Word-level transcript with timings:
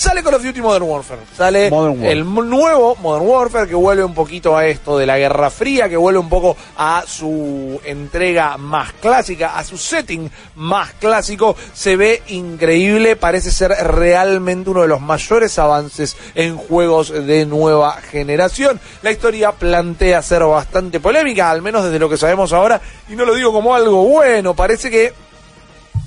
Sale 0.00 0.22
Call 0.22 0.32
of 0.32 0.42
Duty 0.42 0.62
Modern 0.62 0.84
Warfare. 0.84 1.20
Sale 1.36 1.68
Modern 1.68 2.02
el 2.06 2.24
nuevo 2.24 2.96
Modern 3.02 3.26
Warfare 3.26 3.68
que 3.68 3.74
vuelve 3.74 4.02
un 4.02 4.14
poquito 4.14 4.56
a 4.56 4.66
esto 4.66 4.96
de 4.96 5.04
la 5.04 5.18
Guerra 5.18 5.50
Fría, 5.50 5.90
que 5.90 5.96
vuelve 5.98 6.18
un 6.18 6.30
poco 6.30 6.56
a 6.78 7.04
su 7.06 7.78
entrega 7.84 8.56
más 8.56 8.94
clásica, 8.94 9.58
a 9.58 9.62
su 9.62 9.76
setting 9.76 10.30
más 10.54 10.94
clásico. 10.94 11.54
Se 11.74 11.96
ve 11.96 12.22
increíble, 12.28 13.16
parece 13.16 13.50
ser 13.50 13.72
realmente 13.72 14.70
uno 14.70 14.80
de 14.80 14.88
los 14.88 15.02
mayores 15.02 15.58
avances 15.58 16.16
en 16.34 16.56
juegos 16.56 17.10
de 17.10 17.44
nueva 17.44 17.92
generación. 18.00 18.80
La 19.02 19.10
historia 19.10 19.52
plantea 19.52 20.22
ser 20.22 20.44
bastante 20.44 20.98
polémica, 21.00 21.50
al 21.50 21.60
menos 21.60 21.84
desde 21.84 21.98
lo 21.98 22.08
que 22.08 22.16
sabemos 22.16 22.54
ahora, 22.54 22.80
y 23.10 23.16
no 23.16 23.26
lo 23.26 23.34
digo 23.34 23.52
como 23.52 23.74
algo 23.74 24.02
bueno, 24.04 24.54
parece 24.56 24.90
que 24.90 25.12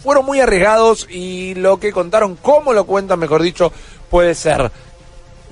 fueron 0.03 0.25
muy 0.25 0.39
arriesgados 0.39 1.07
y 1.09 1.55
lo 1.55 1.79
que 1.79 1.91
contaron, 1.91 2.35
cómo 2.41 2.73
lo 2.73 2.85
cuentan, 2.85 3.19
mejor 3.19 3.41
dicho, 3.41 3.71
puede 4.09 4.35
ser 4.35 4.71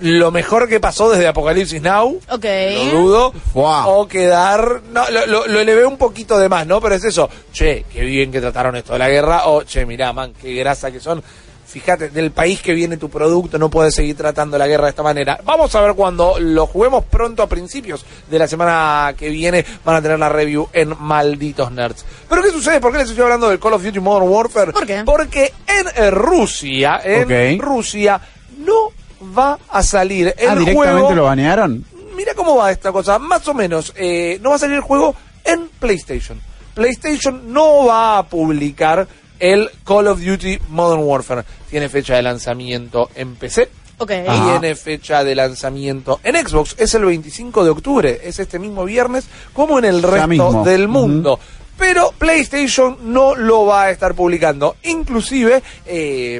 lo 0.01 0.31
mejor 0.31 0.67
que 0.67 0.79
pasó 0.79 1.09
desde 1.11 1.27
Apocalipsis 1.27 1.81
Now. 1.81 2.19
Ok. 2.29 2.45
Lo 2.91 3.01
dudo. 3.01 3.33
O 3.53 4.07
quedar. 4.07 4.81
No, 4.91 5.09
lo, 5.09 5.27
lo, 5.27 5.47
lo 5.47 5.59
elevé 5.59 5.85
un 5.85 5.97
poquito 5.97 6.39
de 6.39 6.49
más, 6.49 6.65
¿no? 6.65 6.81
Pero 6.81 6.95
es 6.95 7.03
eso. 7.03 7.29
Che, 7.53 7.85
qué 7.91 8.01
bien 8.01 8.31
que 8.31 8.41
trataron 8.41 8.75
esto 8.75 8.93
de 8.93 8.99
la 8.99 9.09
guerra. 9.09 9.47
O, 9.47 9.63
che, 9.63 9.85
mirá, 9.85 10.11
man, 10.11 10.33
qué 10.41 10.53
grasa 10.55 10.91
que 10.91 10.99
son. 10.99 11.23
Fíjate, 11.71 12.09
del 12.09 12.31
país 12.31 12.61
que 12.61 12.73
viene 12.73 12.97
tu 12.97 13.09
producto, 13.09 13.57
no 13.57 13.69
puedes 13.69 13.95
seguir 13.95 14.17
tratando 14.17 14.57
la 14.57 14.67
guerra 14.67 14.85
de 14.85 14.89
esta 14.89 15.03
manera. 15.03 15.39
Vamos 15.45 15.73
a 15.73 15.79
ver 15.81 15.93
cuando 15.93 16.37
lo 16.37 16.67
juguemos 16.67 17.05
pronto 17.05 17.41
a 17.43 17.47
principios 17.47 18.05
de 18.29 18.37
la 18.39 18.45
semana 18.47 19.13
que 19.17 19.29
viene. 19.29 19.63
Van 19.85 19.95
a 19.95 20.01
tener 20.01 20.19
la 20.19 20.27
review 20.27 20.67
en 20.73 20.93
Malditos 20.99 21.71
Nerds. 21.71 22.03
Pero 22.27 22.43
¿qué 22.43 22.49
sucede? 22.51 22.81
¿Por 22.81 22.91
qué 22.91 22.97
les 22.97 23.09
estoy 23.09 23.23
hablando 23.23 23.47
del 23.49 23.59
Call 23.59 23.73
of 23.73 23.83
Duty 23.83 23.99
Modern 24.01 24.27
Warfare? 24.29 24.73
¿Por 24.73 24.85
qué? 24.85 25.03
Porque 25.05 25.53
en 25.65 25.87
eh, 25.95 26.11
Rusia, 26.11 26.99
en 27.03 27.57
Ok. 27.57 27.63
Rusia, 27.63 28.19
no 28.57 28.91
va 29.37 29.57
a 29.69 29.81
salir 29.81 30.33
el 30.37 30.49
ah, 30.49 30.55
directamente 30.55 30.91
juego. 31.01 31.13
lo 31.13 31.23
banearon. 31.23 31.85
Mira 32.17 32.33
cómo 32.33 32.57
va 32.57 32.69
esta 32.71 32.91
cosa, 32.91 33.17
más 33.17 33.47
o 33.47 33.53
menos. 33.53 33.93
eh, 33.95 34.37
no 34.41 34.49
va 34.49 34.57
a 34.57 34.59
salir 34.59 34.75
el 34.75 34.81
juego 34.81 35.15
en 35.45 35.69
PlayStation. 35.79 36.39
PlayStation 36.73 37.53
no 37.53 37.85
va 37.85 38.17
a 38.17 38.23
publicar 38.23 39.07
el 39.41 39.69
Call 39.83 40.07
of 40.07 40.21
Duty 40.21 40.59
Modern 40.69 41.01
Warfare. 41.03 41.43
Tiene 41.69 41.89
fecha 41.89 42.15
de 42.15 42.21
lanzamiento 42.21 43.09
en 43.15 43.35
PC. 43.35 43.69
Ok. 43.97 44.11
Ajá. 44.27 44.59
Tiene 44.59 44.75
fecha 44.75 45.23
de 45.23 45.35
lanzamiento 45.35 46.19
en 46.23 46.35
Xbox. 46.47 46.75
Es 46.77 46.93
el 46.93 47.03
25 47.05 47.63
de 47.63 47.69
octubre. 47.71 48.21
Es 48.23 48.39
este 48.39 48.59
mismo 48.59 48.85
viernes, 48.85 49.25
como 49.51 49.79
en 49.79 49.85
el 49.85 50.01
resto 50.03 50.63
del 50.63 50.87
mundo. 50.87 51.39
Pero 51.77 52.13
PlayStation 52.17 52.97
no 53.01 53.35
lo 53.35 53.65
va 53.65 53.83
a 53.85 53.91
estar 53.91 54.13
publicando. 54.13 54.75
Inclusive, 54.83 55.63
eh, 55.87 56.39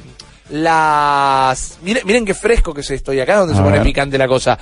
las... 0.49 1.79
Miren, 1.81 2.05
miren 2.05 2.25
qué 2.25 2.35
fresco 2.35 2.73
que 2.73 2.81
es 2.81 2.91
esto. 2.91 3.11
Y 3.13 3.19
acá 3.19 3.33
es 3.33 3.39
donde 3.39 3.53
A 3.55 3.57
se 3.57 3.63
pone 3.63 3.77
ver. 3.77 3.83
picante 3.87 4.17
la 4.19 4.27
cosa. 4.27 4.59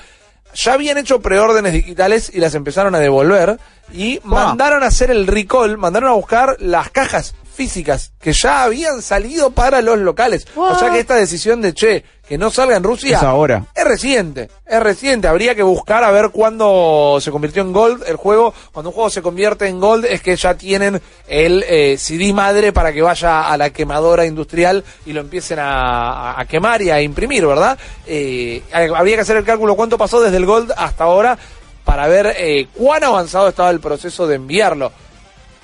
Ya 0.56 0.74
habían 0.74 0.98
hecho 0.98 1.20
preórdenes 1.20 1.74
digitales 1.74 2.32
y 2.34 2.40
las 2.40 2.56
empezaron 2.56 2.96
a 2.96 3.00
devolver. 3.00 3.60
Y 3.94 4.22
mandaron 4.24 4.84
a 4.84 4.88
hacer 4.88 5.12
el 5.12 5.28
recall, 5.28 5.78
mandaron 5.78 6.10
a 6.10 6.14
buscar 6.14 6.56
las 6.60 6.90
cajas 6.90 7.36
físicas 7.60 8.14
que 8.22 8.32
ya 8.32 8.64
habían 8.64 9.02
salido 9.02 9.50
para 9.52 9.82
los 9.82 9.98
locales. 10.00 10.48
O 10.56 10.80
sea 10.80 10.92
que 10.92 11.00
esta 11.02 11.16
decisión 11.16 11.62
de, 11.62 11.74
che, 11.74 12.06
que 12.26 12.38
no 12.38 12.50
salga 12.52 12.78
en 12.78 12.84
Rusia... 12.84 13.18
Es 13.18 13.24
ahora. 13.24 13.66
Es 13.76 13.84
reciente, 13.84 14.50
es 14.66 14.80
reciente. 14.80 15.28
Habría 15.28 15.56
que 15.56 15.64
buscar 15.64 16.06
a 16.06 16.12
ver 16.12 16.30
cuándo 16.30 17.18
se 17.20 17.32
convirtió 17.32 17.62
en 17.62 17.74
Gold 17.74 18.04
el 18.08 18.16
juego. 18.16 18.54
Cuando 18.72 18.92
un 18.92 18.96
juego 18.96 19.10
se 19.10 19.22
convierte 19.22 19.68
en 19.68 19.82
Gold 19.82 20.06
es 20.06 20.22
que 20.22 20.38
ya 20.38 20.54
tienen 20.54 21.02
el 21.28 21.66
eh, 21.68 21.98
CD 22.00 22.32
madre 22.32 22.72
para 22.72 22.94
que 22.94 23.02
vaya 23.02 23.50
a 23.52 23.58
la 23.58 23.72
quemadora 23.72 24.26
industrial 24.26 24.86
y 25.06 25.12
lo 25.12 25.20
empiecen 25.20 25.60
a, 25.60 26.32
a- 26.32 26.40
a 26.40 26.46
quemar 26.46 26.82
y 26.82 26.92
a 26.92 27.02
imprimir, 27.02 27.46
¿verdad? 27.46 27.78
Eh, 28.08 28.64
habría 28.72 29.16
que 29.16 29.22
hacer 29.24 29.36
el 29.36 29.44
cálculo 29.44 29.76
cuánto 29.76 29.98
pasó 29.98 30.22
desde 30.22 30.38
el 30.38 30.46
Gold 30.46 30.72
hasta 30.78 31.04
ahora 31.04 31.38
para 31.84 32.08
ver 32.08 32.34
eh, 32.38 32.68
cuán 32.74 33.04
avanzado 33.04 33.50
estaba 33.50 33.70
el 33.72 33.82
proceso 33.82 34.28
de 34.28 34.36
enviarlo. 34.36 34.94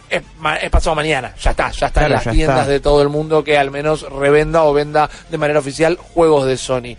Es, 0.09 0.21
es 0.61 0.69
pasado 0.69 0.95
mañana, 0.95 1.33
ya 1.41 1.51
está, 1.51 1.71
ya 1.71 1.87
está 1.87 2.05
en 2.05 2.11
las 2.11 2.23
tiendas 2.23 2.59
está. 2.61 2.71
de 2.71 2.79
todo 2.79 3.01
el 3.01 3.09
mundo 3.09 3.43
que 3.43 3.57
al 3.57 3.71
menos 3.71 4.03
revenda 4.11 4.63
o 4.63 4.73
venda 4.73 5.09
de 5.29 5.37
manera 5.37 5.59
oficial 5.59 5.97
juegos 5.97 6.45
de 6.45 6.57
Sony. 6.57 6.95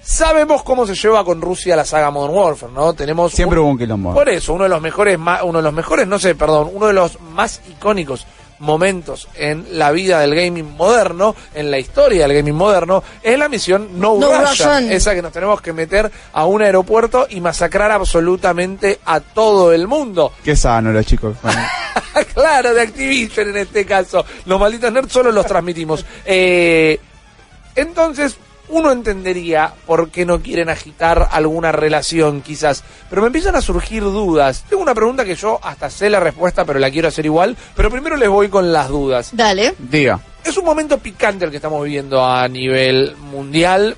Sabemos 0.00 0.62
cómo 0.62 0.86
se 0.86 0.94
lleva 0.94 1.24
con 1.24 1.40
Rusia 1.40 1.74
la 1.74 1.84
saga 1.84 2.10
Modern 2.12 2.32
Warfare, 2.34 2.72
¿no? 2.72 2.94
Tenemos 2.94 3.32
Siempre 3.32 3.58
un- 3.58 3.64
hubo 3.64 3.72
un 3.72 3.78
quilombo. 3.78 4.14
Por 4.14 4.28
eso, 4.28 4.54
uno 4.54 4.62
de 4.64 4.70
los 4.70 4.80
mejores, 4.80 5.18
uno 5.42 5.58
de 5.58 5.62
los 5.64 5.72
mejores, 5.72 6.06
no 6.06 6.18
sé, 6.20 6.36
perdón, 6.36 6.70
uno 6.72 6.86
de 6.86 6.92
los 6.92 7.20
más 7.20 7.60
icónicos 7.68 8.24
momentos 8.58 9.28
en 9.34 9.66
la 9.78 9.90
vida 9.92 10.20
del 10.20 10.34
gaming 10.34 10.76
moderno, 10.76 11.34
en 11.54 11.70
la 11.70 11.78
historia 11.78 12.26
del 12.26 12.36
gaming 12.36 12.54
moderno, 12.54 13.02
es 13.22 13.38
la 13.38 13.48
misión 13.48 13.88
No, 14.00 14.18
No 14.18 14.28
Russian, 14.28 14.46
Russian. 14.48 14.92
esa 14.92 15.14
que 15.14 15.22
nos 15.22 15.32
tenemos 15.32 15.60
que 15.60 15.72
meter 15.72 16.10
a 16.32 16.46
un 16.46 16.62
aeropuerto 16.62 17.26
y 17.28 17.40
masacrar 17.40 17.90
absolutamente 17.90 19.00
a 19.04 19.20
todo 19.20 19.72
el 19.72 19.86
mundo. 19.86 20.32
Qué 20.44 20.56
sano 20.56 20.92
los 20.92 21.04
chicos. 21.06 21.36
Bueno, 21.42 21.60
claro, 22.34 22.74
de 22.74 22.82
Activision 22.82 23.48
en 23.50 23.56
este 23.58 23.84
caso. 23.84 24.24
Los 24.46 24.58
malditos 24.58 24.92
nerds 24.92 25.12
solo 25.12 25.30
los 25.32 25.46
transmitimos. 25.46 26.04
Eh, 26.24 26.98
entonces, 27.74 28.36
uno 28.68 28.92
entendería 28.92 29.72
por 29.86 30.10
qué 30.10 30.24
no 30.24 30.40
quieren 30.40 30.68
agitar 30.68 31.28
alguna 31.30 31.72
relación, 31.72 32.40
quizás. 32.42 32.84
Pero 33.08 33.22
me 33.22 33.26
empiezan 33.26 33.56
a 33.56 33.60
surgir 33.60 34.02
dudas. 34.02 34.64
Tengo 34.68 34.82
una 34.82 34.94
pregunta 34.94 35.24
que 35.24 35.34
yo 35.34 35.58
hasta 35.62 35.90
sé 35.90 36.10
la 36.10 36.20
respuesta, 36.20 36.64
pero 36.64 36.78
la 36.78 36.90
quiero 36.90 37.08
hacer 37.08 37.26
igual. 37.26 37.56
Pero 37.74 37.90
primero 37.90 38.16
les 38.16 38.28
voy 38.28 38.48
con 38.48 38.72
las 38.72 38.88
dudas. 38.88 39.30
Dale. 39.32 39.74
diga. 39.78 40.20
Es 40.44 40.56
un 40.56 40.64
momento 40.64 40.98
picante 40.98 41.44
el 41.44 41.50
que 41.50 41.56
estamos 41.56 41.82
viviendo 41.82 42.24
a 42.24 42.46
nivel 42.46 43.16
mundial, 43.16 43.96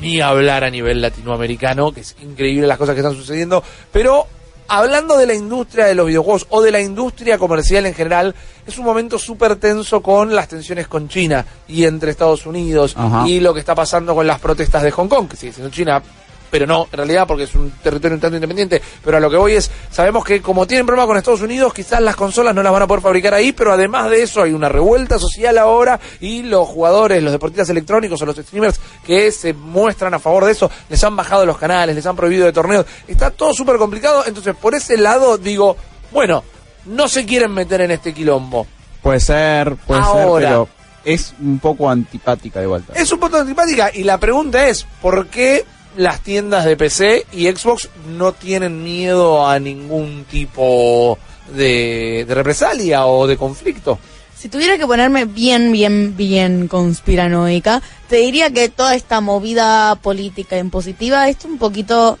ni 0.00 0.20
hablar 0.20 0.64
a 0.64 0.70
nivel 0.70 1.02
latinoamericano, 1.02 1.92
que 1.92 2.00
es 2.00 2.16
increíble 2.22 2.66
las 2.66 2.78
cosas 2.78 2.94
que 2.94 3.00
están 3.00 3.14
sucediendo, 3.14 3.62
pero 3.92 4.26
hablando 4.70 5.18
de 5.18 5.26
la 5.26 5.34
industria 5.34 5.86
de 5.86 5.94
los 5.94 6.06
videojuegos 6.06 6.46
o 6.50 6.62
de 6.62 6.70
la 6.70 6.80
industria 6.80 7.38
comercial 7.38 7.86
en 7.86 7.94
general, 7.94 8.34
es 8.66 8.78
un 8.78 8.84
momento 8.84 9.18
súper 9.18 9.56
tenso 9.56 10.00
con 10.00 10.34
las 10.34 10.46
tensiones 10.46 10.86
con 10.86 11.08
China 11.08 11.44
y 11.66 11.84
entre 11.84 12.12
Estados 12.12 12.46
Unidos 12.46 12.94
Ajá. 12.96 13.28
y 13.28 13.40
lo 13.40 13.52
que 13.52 13.60
está 13.60 13.74
pasando 13.74 14.14
con 14.14 14.26
las 14.26 14.38
protestas 14.38 14.84
de 14.84 14.92
Hong 14.92 15.08
Kong, 15.08 15.28
que 15.28 15.36
sigue 15.36 15.52
siendo 15.52 15.70
China. 15.70 16.00
Pero 16.50 16.66
no, 16.66 16.88
en 16.90 16.96
realidad 16.96 17.26
porque 17.26 17.44
es 17.44 17.54
un 17.54 17.70
territorio 17.82 18.16
un 18.16 18.20
tanto 18.20 18.36
independiente. 18.36 18.82
Pero 19.04 19.16
a 19.16 19.20
lo 19.20 19.30
que 19.30 19.36
voy 19.36 19.52
es, 19.54 19.70
sabemos 19.90 20.24
que 20.24 20.42
como 20.42 20.66
tienen 20.66 20.86
problema 20.86 21.06
con 21.06 21.16
Estados 21.16 21.42
Unidos, 21.42 21.72
quizás 21.72 22.00
las 22.00 22.16
consolas 22.16 22.54
no 22.54 22.62
las 22.62 22.72
van 22.72 22.82
a 22.82 22.86
poder 22.86 23.02
fabricar 23.02 23.34
ahí, 23.34 23.52
pero 23.52 23.72
además 23.72 24.10
de 24.10 24.22
eso 24.22 24.42
hay 24.42 24.52
una 24.52 24.68
revuelta 24.68 25.18
social 25.18 25.58
ahora 25.58 26.00
y 26.20 26.42
los 26.42 26.66
jugadores, 26.68 27.22
los 27.22 27.32
deportistas 27.32 27.70
electrónicos 27.70 28.20
o 28.20 28.26
los 28.26 28.36
streamers 28.36 28.80
que 29.04 29.30
se 29.30 29.52
muestran 29.52 30.14
a 30.14 30.18
favor 30.18 30.44
de 30.44 30.52
eso, 30.52 30.70
les 30.88 31.02
han 31.04 31.14
bajado 31.16 31.46
los 31.46 31.58
canales, 31.58 31.94
les 31.94 32.06
han 32.06 32.16
prohibido 32.16 32.46
de 32.46 32.52
torneos. 32.52 32.86
Está 33.06 33.30
todo 33.30 33.54
súper 33.54 33.76
complicado, 33.76 34.24
entonces 34.26 34.54
por 34.56 34.74
ese 34.74 34.96
lado 34.96 35.38
digo, 35.38 35.76
bueno, 36.10 36.42
no 36.86 37.08
se 37.08 37.24
quieren 37.24 37.52
meter 37.52 37.80
en 37.82 37.92
este 37.92 38.12
quilombo. 38.12 38.66
Puede 39.02 39.20
ser, 39.20 39.76
puede 39.76 40.00
Ahora. 40.00 40.48
ser, 40.48 40.48
pero 40.48 40.68
es 41.04 41.34
un 41.40 41.58
poco 41.58 41.88
antipática 41.88 42.60
de 42.60 42.66
vuelta. 42.66 42.92
Es 42.94 43.10
un 43.12 43.20
poco 43.20 43.36
antipática 43.36 43.90
y 43.94 44.02
la 44.04 44.18
pregunta 44.18 44.68
es, 44.68 44.86
¿por 45.00 45.28
qué 45.28 45.64
las 45.96 46.20
tiendas 46.20 46.64
de 46.64 46.76
PC 46.76 47.26
y 47.32 47.46
Xbox 47.48 47.88
no 48.08 48.32
tienen 48.32 48.82
miedo 48.82 49.46
a 49.46 49.58
ningún 49.58 50.24
tipo 50.30 51.18
de, 51.54 52.24
de 52.26 52.34
represalia 52.34 53.06
o 53.06 53.26
de 53.26 53.36
conflicto? 53.36 53.98
Si 54.36 54.48
tuviera 54.48 54.78
que 54.78 54.86
ponerme 54.86 55.26
bien, 55.26 55.70
bien, 55.70 56.16
bien 56.16 56.66
conspiranoica, 56.66 57.82
te 58.08 58.16
diría 58.16 58.50
que 58.50 58.70
toda 58.70 58.94
esta 58.94 59.20
movida 59.20 59.96
política 59.96 60.56
impositiva 60.56 61.28
es 61.28 61.44
un 61.44 61.58
poquito 61.58 62.18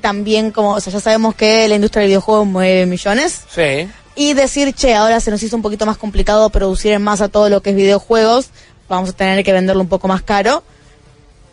también 0.00 0.50
como, 0.50 0.74
o 0.74 0.80
sea, 0.80 0.92
ya 0.92 1.00
sabemos 1.00 1.34
que 1.34 1.66
la 1.66 1.74
industria 1.76 2.02
del 2.02 2.10
videojuego 2.10 2.44
mueve 2.44 2.86
millones. 2.86 3.40
Sí. 3.52 3.88
Y 4.14 4.34
decir, 4.34 4.74
che, 4.74 4.94
ahora 4.94 5.18
se 5.20 5.30
nos 5.30 5.42
hizo 5.42 5.56
un 5.56 5.62
poquito 5.62 5.86
más 5.86 5.96
complicado 5.96 6.50
producir 6.50 6.92
en 6.92 7.02
masa 7.02 7.28
todo 7.28 7.48
lo 7.48 7.62
que 7.62 7.70
es 7.70 7.76
videojuegos, 7.76 8.50
vamos 8.88 9.10
a 9.10 9.12
tener 9.12 9.42
que 9.42 9.52
venderlo 9.52 9.82
un 9.82 9.88
poco 9.88 10.06
más 10.06 10.22
caro. 10.22 10.62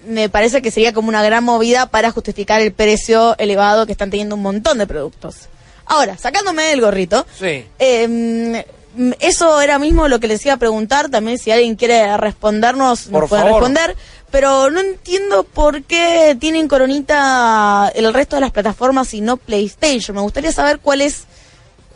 Me 0.09 0.27
parece 0.27 0.61
que 0.61 0.71
sería 0.71 0.91
como 0.94 1.09
una 1.09 1.23
gran 1.23 1.44
movida 1.44 1.85
para 1.85 2.11
justificar 2.11 2.61
el 2.61 2.71
precio 2.73 3.35
elevado 3.38 3.85
que 3.85 3.91
están 3.91 4.09
teniendo 4.09 4.35
un 4.35 4.41
montón 4.41 4.79
de 4.79 4.88
productos. 4.88 5.50
Ahora, 5.85 6.17
sacándome 6.17 6.63
del 6.63 6.81
gorrito, 6.81 7.25
Sí. 7.38 7.65
eh, 7.77 8.65
eso 9.19 9.61
era 9.61 9.77
mismo 9.77 10.07
lo 10.07 10.19
que 10.19 10.27
les 10.27 10.44
iba 10.45 10.56
a 10.56 10.57
preguntar. 10.57 11.09
También, 11.09 11.38
si 11.38 11.51
alguien 11.51 11.75
quiere 11.75 12.17
respondernos, 12.17 13.03
Por 13.03 13.21
nos 13.21 13.29
puede 13.29 13.44
responder. 13.44 13.95
pero 14.31 14.69
no 14.71 14.79
entiendo 14.79 15.44
por 15.44 15.83
qué 15.83 16.35
tienen 16.39 16.67
coronita 16.67 17.91
el 17.94 18.12
resto 18.13 18.35
de 18.35 18.41
las 18.41 18.51
plataformas 18.51 19.13
y 19.13 19.21
no 19.21 19.38
PlayStation. 19.38 20.15
Me 20.15 20.21
gustaría 20.21 20.51
saber 20.51 20.79
cuál 20.79 21.01
es 21.01 21.25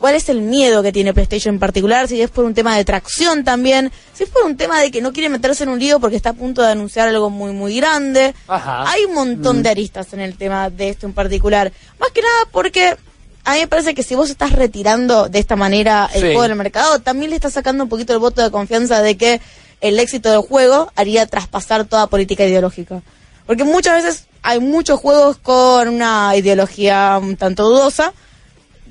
cuál 0.04 0.16
es 0.16 0.28
el 0.28 0.42
miedo 0.42 0.84
que 0.84 0.92
tiene 0.92 1.14
PlayStation 1.14 1.56
en 1.56 1.60
particular, 1.62 2.10
si 2.10 2.22
es 2.22 2.30
por 2.30 2.44
un 2.44 2.54
tema 2.54 2.76
de 2.76 2.84
tracción 2.84 3.46
también, 3.46 3.90
si 4.14 4.26
es 4.26 4.30
por 4.30 4.44
un 4.44 4.58
tema 4.58 4.82
de 4.82 4.92
que 4.92 5.00
no 5.02 5.14
quiere 5.14 5.30
meterse 5.30 5.64
en 5.64 5.70
un 5.70 5.80
lío 5.80 6.02
porque 6.02 6.18
está 6.18 6.32
a 6.32 6.34
punto 6.34 6.62
de 6.62 6.68
anunciar 6.68 7.08
algo 7.08 7.30
muy 7.30 7.54
muy 7.54 7.78
grande. 7.78 8.36
Ajá. 8.50 8.84
Hay 8.92 9.06
un 9.06 9.14
montón 9.14 9.64
de 9.64 9.70
aristas 9.70 10.12
en 10.12 10.20
el 10.20 10.36
tema 10.36 10.70
de 10.70 10.90
esto 10.90 11.06
en 11.06 11.14
particular. 11.14 11.72
Más 12.02 12.12
que 12.12 12.22
nada 12.22 12.36
porque 12.52 12.98
a 13.46 13.54
mí 13.54 13.60
me 13.62 13.68
parece 13.68 13.94
que 13.96 14.04
si 14.04 14.14
vos 14.14 14.30
estás 14.30 14.52
retirando 14.52 15.30
de 15.30 15.40
esta 15.40 15.56
manera 15.56 16.10
el 16.14 16.20
Sí. 16.20 16.28
juego 16.34 16.42
del 16.42 16.56
mercado, 16.58 17.00
también 17.00 17.30
le 17.30 17.38
estás 17.38 17.54
sacando 17.54 17.86
un 17.86 17.90
poquito 17.90 18.12
el 18.12 18.20
voto 18.20 18.42
de 18.44 18.52
confianza 18.52 19.02
de 19.02 19.16
que 19.16 19.40
el 19.80 19.98
éxito 20.00 20.30
del 20.30 20.42
juego 20.42 20.92
haría 20.98 21.26
traspasar 21.28 21.86
toda 21.86 22.08
política 22.08 22.44
ideológica. 22.44 23.02
Porque 23.46 23.64
muchas 23.64 24.04
veces 24.04 24.26
hay 24.42 24.60
muchos 24.60 25.00
juegos 25.00 25.38
con 25.38 25.88
una 25.88 26.36
ideología 26.36 27.18
un 27.22 27.38
tanto 27.38 27.64
dudosa, 27.70 28.12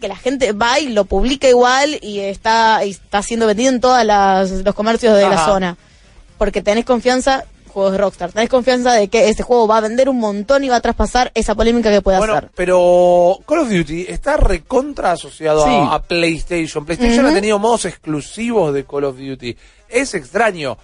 que 0.02 0.08
la 0.08 0.16
gente 0.16 0.52
va 0.52 0.78
y 0.78 0.90
lo 0.90 1.06
publica 1.06 1.48
igual 1.48 1.98
y 2.02 2.20
está, 2.20 2.84
y 2.84 2.90
está 2.90 3.22
siendo 3.22 3.46
vendido 3.46 3.70
en 3.70 3.80
todos 3.80 4.04
los 4.04 4.74
comercios 4.74 5.16
de 5.16 5.26
la 5.28 5.42
zona. 5.46 5.76
Porque 6.36 6.60
tenés 6.60 6.84
confianza, 6.84 7.44
juegos 7.68 7.92
de 7.92 7.98
Rockstar, 7.98 8.32
tenés 8.32 8.50
confianza 8.50 8.92
de 8.92 9.08
que 9.08 9.28
este 9.30 9.42
juego 9.42 9.66
va 9.66 9.78
a 9.78 9.80
vender 9.80 10.08
un 10.10 10.18
montón 10.18 10.64
y 10.64 10.68
va 10.68 10.76
a 10.76 10.80
traspasar 10.80 11.30
esa 11.34 11.54
polémica 11.54 11.90
que 11.90 12.02
pueda 12.02 12.18
Bueno, 12.18 12.34
hacer. 12.34 12.50
pero 12.54 13.38
Call 13.46 13.60
of 13.60 13.70
Duty 13.70 14.06
está 14.08 14.36
recontra 14.36 15.12
asociado 15.12 15.64
Sí. 15.64 15.70
a, 15.70 15.94
a 15.94 16.02
PlayStation. 16.02 16.84
PlayStation 16.84 17.24
ha 17.24 17.32
tenido 17.32 17.58
modos 17.58 17.84
exclusivos 17.86 18.74
de 18.74 18.84
Call 18.84 19.04
of 19.04 19.16
Duty. 19.16 19.56
Es 19.88 20.14
extraño. 20.14 20.76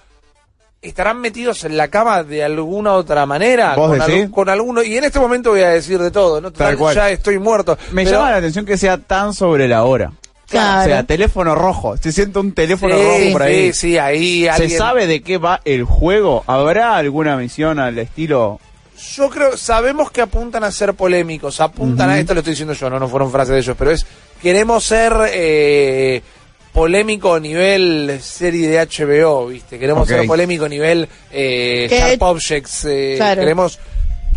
¿Estarán 0.81 1.21
metidos 1.21 1.65
en 1.65 1.77
la 1.77 1.89
cama 1.89 2.23
de 2.23 2.45
alguna 2.45 2.93
otra 2.93 3.27
manera? 3.27 3.75
¿Vos 3.75 3.89
con, 3.91 3.99
decís? 3.99 4.15
algún- 4.15 4.31
con 4.31 4.49
alguno. 4.49 4.83
Y 4.83 4.97
en 4.97 5.05
este 5.05 5.19
momento 5.19 5.51
voy 5.51 5.63
a 5.63 5.71
decir 5.71 5.99
de 5.99 6.11
todo, 6.13 6.41
¿no? 6.41 6.53
Total, 6.53 6.69
Tal 6.69 6.77
cual. 6.79 6.95
Ya 6.95 7.11
estoy 7.11 7.39
muerto. 7.41 7.77
Me 7.91 8.05
Pero- 8.05 8.19
llama 8.19 8.31
la 8.31 8.37
atención 8.37 8.65
que 8.65 8.77
sea 8.77 8.97
tan 8.99 9.35
sobre 9.35 9.67
la 9.67 9.83
hora. 9.85 10.13
Claro. 10.49 10.83
O 10.83 10.85
sea, 10.87 11.03
teléfono 11.03 11.55
rojo. 11.57 11.97
Se 11.97 12.13
siente 12.13 12.39
un 12.39 12.53
teléfono 12.53 12.97
Sí, 12.97 13.03
rojo 13.03 13.33
por 13.33 13.43
ahí. 13.43 13.73
sí, 13.73 13.81
sí, 13.81 13.99
ahí 13.99 14.49
¿Se 14.57 14.71
sabe 14.71 15.07
de 15.09 15.21
qué 15.21 15.37
va 15.37 15.61
el 15.65 15.83
juego? 15.85 16.45
¿Habrá 16.47 16.97
alguna 16.97 17.37
misión 17.37 17.79
al 17.81 17.99
estilo? 17.99 18.61
Yo 19.17 19.29
creo, 19.31 19.57
sabemos 19.57 20.11
que 20.11 20.21
apuntan 20.23 20.65
a 20.65 20.71
ser 20.73 20.95
polémicos, 20.95 21.61
apuntan 21.61 22.09
a 22.11 22.19
esto, 22.19 22.35
lo 22.35 22.41
estoy 22.41 22.53
diciendo 22.53 22.73
yo, 22.75 22.89
no, 22.89 22.99
no 22.99 23.09
fueron 23.09 23.31
frases 23.31 23.53
de 23.55 23.59
ellos, 23.61 23.77
pero 23.79 23.91
es, 23.93 24.05
queremos 24.43 24.83
ser 24.85 25.13
eh, 25.33 26.23
polémico 26.79 27.35
a 27.35 27.41
nivel 27.41 28.21
serie 28.23 28.69
de 28.69 28.79
HBO, 28.87 29.49
¿viste? 29.49 29.81
Queremos 29.81 30.07
ser 30.07 30.25
polémico 30.29 30.67
a 30.67 30.69
nivel 30.69 31.09
eh, 31.33 31.89
Sharp 31.91 32.23
Objects, 32.23 32.85
eh, 32.85 33.15
Claro. 33.17 33.41
queremos 33.41 33.81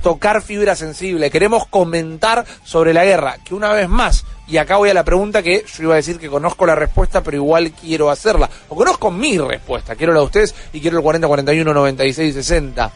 tocar 0.01 0.41
fibra 0.41 0.75
sensible, 0.75 1.29
queremos 1.29 1.67
comentar 1.67 2.43
sobre 2.63 2.95
la 2.95 3.05
guerra, 3.05 3.37
que 3.45 3.53
una 3.53 3.71
vez 3.73 3.87
más, 3.87 4.25
y 4.47 4.57
acá 4.57 4.77
voy 4.77 4.89
a 4.89 4.95
la 4.95 5.03
pregunta 5.03 5.43
que 5.43 5.63
yo 5.77 5.83
iba 5.83 5.93
a 5.93 5.97
decir 5.97 6.17
que 6.17 6.29
conozco 6.29 6.65
la 6.65 6.73
respuesta, 6.73 7.21
pero 7.21 7.37
igual 7.37 7.73
quiero 7.73 8.09
hacerla, 8.09 8.49
o 8.69 8.75
conozco 8.75 9.11
mi 9.11 9.37
respuesta, 9.37 9.95
quiero 9.95 10.11
la 10.11 10.21
de 10.21 10.25
ustedes 10.25 10.55
y 10.73 10.81
quiero 10.81 10.97
el 10.97 11.03
40, 11.03 11.27
41, 11.27 11.71
96, 11.71 12.33
60 12.33 12.91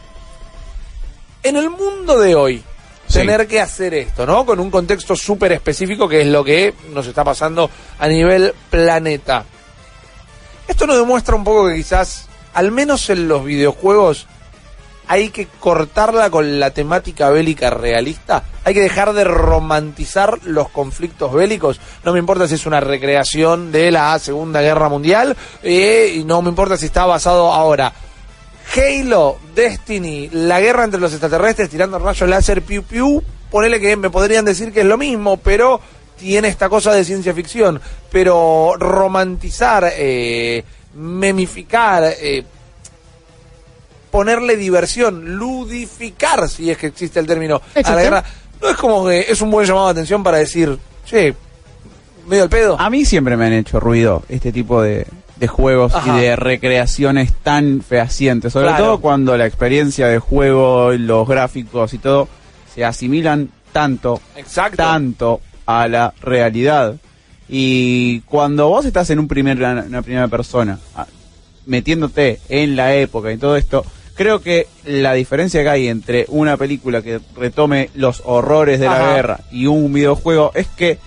en 1.44 1.56
el 1.56 1.70
mundo 1.70 2.18
de 2.18 2.34
hoy, 2.34 2.64
Tener 3.12 3.46
que 3.46 3.60
hacer 3.60 3.94
esto, 3.94 4.26
¿no? 4.26 4.44
Con 4.44 4.60
un 4.60 4.70
contexto 4.70 5.16
súper 5.16 5.52
específico 5.52 6.08
que 6.08 6.22
es 6.22 6.26
lo 6.26 6.44
que 6.44 6.74
nos 6.92 7.06
está 7.06 7.24
pasando 7.24 7.70
a 7.98 8.08
nivel 8.08 8.52
planeta. 8.70 9.44
Esto 10.66 10.86
nos 10.86 10.98
demuestra 10.98 11.36
un 11.36 11.44
poco 11.44 11.68
que 11.68 11.76
quizás, 11.76 12.26
al 12.54 12.72
menos 12.72 13.08
en 13.10 13.28
los 13.28 13.44
videojuegos, 13.44 14.26
hay 15.08 15.30
que 15.30 15.46
cortarla 15.46 16.30
con 16.30 16.58
la 16.58 16.70
temática 16.70 17.30
bélica 17.30 17.70
realista. 17.70 18.42
Hay 18.64 18.74
que 18.74 18.80
dejar 18.80 19.12
de 19.12 19.24
romantizar 19.24 20.40
los 20.44 20.68
conflictos 20.70 21.32
bélicos. 21.32 21.80
No 22.04 22.12
me 22.12 22.18
importa 22.18 22.48
si 22.48 22.54
es 22.54 22.66
una 22.66 22.80
recreación 22.80 23.70
de 23.70 23.92
la 23.92 24.18
Segunda 24.18 24.60
Guerra 24.60 24.88
Mundial 24.88 25.36
eh, 25.62 26.14
y 26.16 26.24
no 26.24 26.42
me 26.42 26.48
importa 26.48 26.76
si 26.76 26.86
está 26.86 27.06
basado 27.06 27.52
ahora. 27.52 27.92
Halo, 28.76 29.38
Destiny, 29.54 30.28
la 30.32 30.60
guerra 30.60 30.84
entre 30.84 31.00
los 31.00 31.10
extraterrestres 31.12 31.70
tirando 31.70 31.98
rayos 31.98 32.28
láser, 32.28 32.60
piu 32.60 32.82
piu, 32.82 33.22
ponele 33.50 33.80
que 33.80 33.96
me 33.96 34.10
podrían 34.10 34.44
decir 34.44 34.70
que 34.70 34.80
es 34.80 34.86
lo 34.86 34.98
mismo, 34.98 35.38
pero 35.38 35.80
tiene 36.18 36.48
esta 36.48 36.68
cosa 36.68 36.92
de 36.92 37.02
ciencia 37.02 37.32
ficción. 37.32 37.80
Pero 38.10 38.74
romantizar, 38.78 39.90
eh, 39.96 40.62
memificar, 40.94 42.04
eh, 42.20 42.44
ponerle 44.10 44.56
diversión, 44.56 45.36
ludificar, 45.36 46.46
si 46.48 46.70
es 46.70 46.76
que 46.76 46.88
existe 46.88 47.18
el 47.18 47.26
término, 47.26 47.62
a 47.82 47.94
la 47.94 48.02
guerra, 48.02 48.24
no 48.60 48.68
es 48.68 48.76
como 48.76 49.06
que 49.06 49.20
es 49.20 49.40
un 49.40 49.50
buen 49.50 49.66
llamado 49.66 49.86
de 49.86 49.92
atención 49.92 50.22
para 50.22 50.36
decir, 50.36 50.78
che, 51.06 51.34
medio 52.26 52.44
el 52.44 52.50
pedo. 52.50 52.78
A 52.78 52.90
mí 52.90 53.06
siempre 53.06 53.38
me 53.38 53.46
han 53.46 53.54
hecho 53.54 53.80
ruido 53.80 54.22
este 54.28 54.52
tipo 54.52 54.82
de, 54.82 55.06
de 55.36 55.48
juegos 55.48 55.94
Ajá. 55.94 56.16
y 56.18 56.20
de 56.22 56.36
recreaciones 56.36 57.32
tan 57.42 57.82
fehacientes. 57.82 58.52
Sobre 58.52 58.68
Claro. 58.68 58.84
todo 58.84 59.00
cuando 59.00 59.36
la 59.36 59.46
experiencia 59.46 60.08
de 60.08 60.18
juego, 60.18 60.92
los 60.92 61.28
gráficos 61.28 61.92
y 61.94 61.98
todo 61.98 62.28
se 62.74 62.84
asimilan 62.84 63.50
tanto, 63.72 64.20
Exacto. 64.36 64.76
tanto 64.78 65.40
a 65.66 65.88
la 65.88 66.14
realidad. 66.22 66.94
Y 67.48 68.20
cuando 68.22 68.68
vos 68.68 68.84
estás 68.86 69.10
en 69.10 69.18
un 69.18 69.28
primer, 69.28 69.58
una 69.58 70.02
primera 70.02 70.28
persona, 70.28 70.78
metiéndote 71.66 72.40
en 72.48 72.76
la 72.76 72.94
época 72.94 73.32
y 73.32 73.36
todo 73.36 73.56
esto, 73.56 73.84
creo 74.14 74.40
que 74.40 74.66
la 74.84 75.12
diferencia 75.12 75.62
que 75.62 75.68
hay 75.68 75.88
entre 75.88 76.24
una 76.28 76.56
película 76.56 77.02
que 77.02 77.20
retome 77.36 77.90
los 77.94 78.22
horrores 78.24 78.80
de 78.80 78.86
Ajá. 78.86 78.98
la 78.98 79.14
guerra 79.14 79.40
y 79.50 79.66
un 79.66 79.92
videojuego 79.92 80.52
es 80.54 80.66
que 80.68 80.98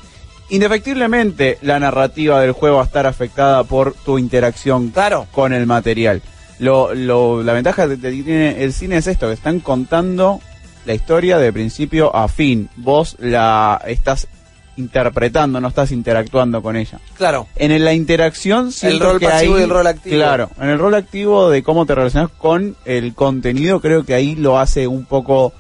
indefectiblemente 0.50 1.58
la 1.62 1.80
narrativa 1.80 2.42
del 2.42 2.52
juego 2.52 2.78
va 2.78 2.84
a 2.84 2.86
estar 2.86 3.08
afectada 3.08 3.64
por 3.64 3.94
tu 3.94 4.18
interacción 4.18 4.90
Claro. 4.90 5.28
con 5.32 5.54
el 5.54 5.66
material. 5.66 6.22
Lo, 6.60 6.94
lo- 6.94 7.42
la 7.44 7.54
ventaja 7.54 7.88
que 7.88 7.96
tiene 7.98 8.64
el 8.64 8.74
cine 8.74 8.98
es 8.98 9.08
esto, 9.08 9.28
que 9.28 9.34
están 9.34 9.60
contando 9.62 10.42
la 10.86 10.94
historia 10.94 11.38
de 11.38 11.54
principio 11.54 12.16
a 12.16 12.28
fin. 12.28 12.70
Vos 12.76 13.16
la 13.20 13.82
estás 13.88 14.28
interpretando, 14.76 15.60
no 15.60 15.68
estás 15.68 15.92
interactuando 15.92 16.62
con 16.62 16.76
ella. 16.78 17.00
Claro. 17.18 17.48
En 17.58 17.84
la 17.84 17.94
interacción 17.94 18.72
siento 18.72 19.06
rol 19.12 19.20
que 19.20 19.28
pasivo 19.28 19.56
ahí- 19.56 19.62
y 19.62 19.64
el 19.66 19.70
rol 19.70 19.88
activo. 19.88 20.16
Claro, 20.16 20.50
en 20.60 20.70
el 20.70 20.80
rol 20.80 20.96
activo 20.96 21.50
de 21.50 21.64
cómo 21.64 21.86
te 21.86 21.96
relacionas 21.96 22.32
con 22.32 22.76
el 22.86 23.14
contenido, 23.14 23.82
creo 23.82 24.04
que 24.06 24.14
ahí 24.14 24.36
lo 24.36 24.58
hace 24.58 24.88
un 24.88 25.04
poco, 25.06 25.54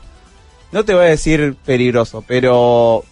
no 0.71 0.85
te 0.85 0.93
voy 0.93 1.03
a 1.05 1.09
decir 1.09 1.55
peligroso, 1.65 2.23
pero 2.27 3.03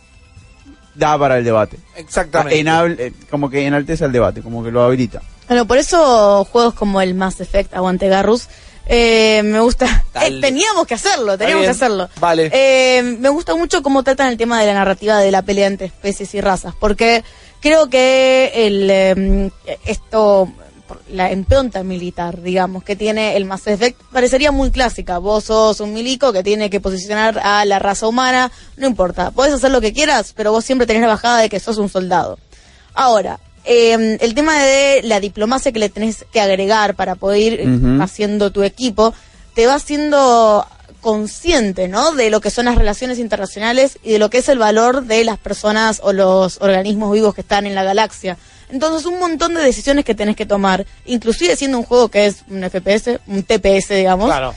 da 0.98 1.18
para 1.18 1.38
el 1.38 1.44
debate. 1.46 1.78
Exactamente. 1.96 2.60
Enable- 2.60 2.96
eh, 3.00 3.14
como 3.30 3.50
que 3.50 3.66
enaltece 3.66 4.06
el 4.06 4.12
debate, 4.12 4.42
como 4.42 4.64
que 4.64 4.72
lo 4.72 4.84
habilita. 4.84 5.22
Bueno, 5.48 5.66
por 5.66 5.78
eso 5.78 6.44
juegos 6.52 6.74
como 6.74 7.00
el 7.02 7.14
Mass 7.14 7.40
Effect, 7.40 7.74
Aguante 7.74 8.08
Garrus, 8.10 8.48
eh, 8.86 9.42
me 9.44 9.60
gusta. 9.60 9.86
Eh, 10.20 10.40
teníamos 10.42 10.88
que 10.88 10.96
hacerlo, 10.96 11.38
teníamos 11.38 11.64
que 11.66 11.70
hacerlo. 11.70 12.10
Vale. 12.20 12.50
Eh, 12.52 13.04
me 13.20 13.30
gusta 13.30 13.54
mucho 13.56 13.84
cómo 13.84 14.02
tratan 14.02 14.30
el 14.30 14.38
tema 14.38 14.60
de 14.60 14.66
la 14.66 14.74
narrativa 14.74 15.20
de 15.20 15.30
la 15.30 15.44
pelea 15.44 15.68
entre 15.68 15.86
especies 15.88 16.34
y 16.34 16.42
razas, 16.42 16.74
porque 16.80 17.24
creo 17.62 17.88
que 17.88 18.52
el 18.56 18.90
eh, 18.90 19.52
esto 19.86 20.52
por 20.88 21.02
la 21.12 21.32
impronta 21.32 21.84
militar, 21.84 22.42
digamos, 22.42 22.84
que 22.84 22.96
tiene 22.96 23.36
el 23.36 23.46
Mass 23.46 23.68
Effect 23.68 24.02
parecería 24.12 24.52
muy 24.52 24.72
clásica. 24.72 25.18
Vos 25.18 25.46
sos 25.46 25.80
un 25.80 25.94
milico 25.94 26.34
que 26.34 26.44
tiene 26.44 26.70
que 26.70 26.80
posicionar 26.80 27.40
a 27.44 27.66
la 27.66 27.80
raza 27.80 28.08
humana, 28.08 28.52
no 28.78 28.88
importa, 28.88 29.32
podés 29.32 29.54
hacer 29.54 29.72
lo 29.72 29.82
que 29.82 29.94
quieras, 29.94 30.34
pero 30.36 30.52
vos 30.52 30.66
siempre 30.66 30.88
tenés 30.88 31.04
la 31.04 31.10
bajada 31.10 31.40
de 31.40 31.50
que 31.50 31.60
sos 31.60 31.78
un 31.78 31.90
soldado. 31.90 32.40
Ahora, 32.94 33.40
eh, 33.66 34.18
el 34.20 34.34
tema 34.34 34.64
de 34.64 35.02
la 35.04 35.20
diplomacia 35.20 35.72
que 35.72 35.80
le 35.80 35.90
tenés 35.90 36.26
que 36.32 36.40
agregar 36.40 36.96
para 36.96 37.16
poder 37.16 37.60
ir 37.60 38.02
haciendo 38.02 38.52
tu 38.52 38.64
equipo, 38.64 39.14
te 39.54 39.68
va 39.68 39.76
haciendo 39.76 40.66
consciente, 41.02 41.88
¿no? 41.88 42.12
De 42.14 42.30
lo 42.30 42.42
que 42.42 42.50
son 42.50 42.66
las 42.66 42.76
relaciones 42.76 43.20
internacionales 43.20 44.00
y 44.04 44.14
de 44.14 44.20
lo 44.20 44.30
que 44.30 44.40
es 44.40 44.50
el 44.50 44.58
valor 44.58 45.06
de 45.06 45.24
las 45.24 45.38
personas 45.38 46.00
o 46.04 46.14
los 46.14 46.60
organismos 46.62 47.12
vivos 47.12 47.36
que 47.36 47.42
están 47.42 47.66
en 47.66 47.76
la 47.76 47.84
galaxia. 47.84 48.38
Entonces, 48.70 49.06
un 49.06 49.20
montón 49.20 49.54
de 49.54 49.62
decisiones 49.62 50.04
que 50.04 50.14
tenés 50.16 50.36
que 50.36 50.46
tomar, 50.46 50.86
inclusive 51.06 51.56
siendo 51.56 51.78
un 51.78 51.84
juego 51.86 52.10
que 52.10 52.26
es 52.26 52.44
un 52.50 52.64
FPS, 52.64 53.20
un 53.28 53.44
TPS, 53.44 53.90
digamos, 53.96 54.28
Claro. 54.28 54.54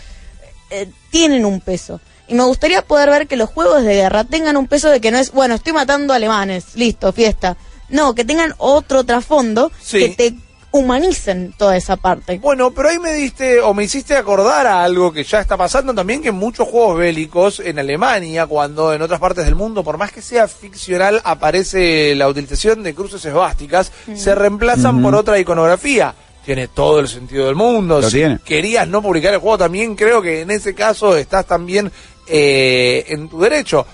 eh, 0.71 0.89
tienen 1.11 1.45
un 1.45 1.61
peso. 1.61 2.01
Y 2.29 2.35
me 2.35 2.45
gustaría 2.45 2.83
poder 2.83 3.11
ver 3.11 3.27
que 3.27 3.37
los 3.37 3.51
juegos 3.51 3.83
de 3.85 3.95
guerra 3.95 4.25
tengan 4.25 4.57
un 4.57 4.67
peso 4.69 4.89
de 4.89 5.01
que 5.01 5.11
no 5.11 5.19
es, 5.19 5.33
bueno, 5.33 5.55
estoy 5.57 5.73
matando 5.73 6.13
alemanes, 6.15 6.75
listo, 6.75 7.13
fiesta. 7.13 7.57
No, 7.89 8.15
que 8.15 8.25
tengan 8.25 8.55
otro 8.59 9.03
trasfondo 9.05 9.73
Sí. 9.83 9.99
que 9.99 10.09
te 10.11 10.35
humanicen 10.73 11.53
toda 11.57 11.77
esa 11.77 11.97
parte. 11.97 12.39
Bueno, 12.39 12.71
pero 12.71 12.89
ahí 12.89 12.99
me 12.99 13.13
diste 13.13 13.61
o 13.61 13.75
me 13.75 13.85
hiciste 13.85 14.17
acordar 14.17 14.67
a 14.67 14.85
algo 14.85 15.13
que 15.13 15.25
ya 15.25 15.41
está 15.41 15.57
pasando 15.57 15.95
también, 15.95 16.23
que 16.23 16.29
en 16.29 16.37
muchos 16.37 16.69
juegos 16.69 16.99
bélicos 16.99 17.61
en 17.61 17.79
Alemania, 17.79 18.47
cuando 18.47 18.93
en 18.93 19.03
otras 19.03 19.21
partes 19.21 19.45
del 19.45 19.57
mundo, 19.57 19.83
por 19.83 19.99
más 19.99 20.13
que 20.13 20.23
sea 20.23 20.47
ficcional, 20.49 21.21
aparece 21.25 22.15
la 22.15 22.29
utilización 22.29 22.83
de 22.83 22.95
cruces 22.95 23.25
esvásticas, 23.25 23.91
se 24.15 24.35
reemplazan 24.35 25.03
por 25.03 25.15
otra 25.15 25.39
iconografía. 25.39 26.15
tiene 26.45 26.69
todo 26.69 27.01
el 27.01 27.09
sentido 27.09 27.47
del 27.47 27.55
mundo. 27.55 28.01
Lo 28.01 28.09
si 28.09 28.19
tiene. 28.19 28.39
querías 28.45 28.87
no 28.89 29.03
publicar 29.03 29.35
el 29.35 29.41
juego, 29.41 29.59
también 29.59 29.97
creo 29.97 30.23
que 30.23 30.41
en 30.43 30.51
ese 30.51 30.75
caso 30.75 31.17
estás 31.17 31.47
también 31.47 31.91
eh, 32.27 33.05
en 33.09 33.29
tu 33.29 33.41
derecho. 33.41 33.87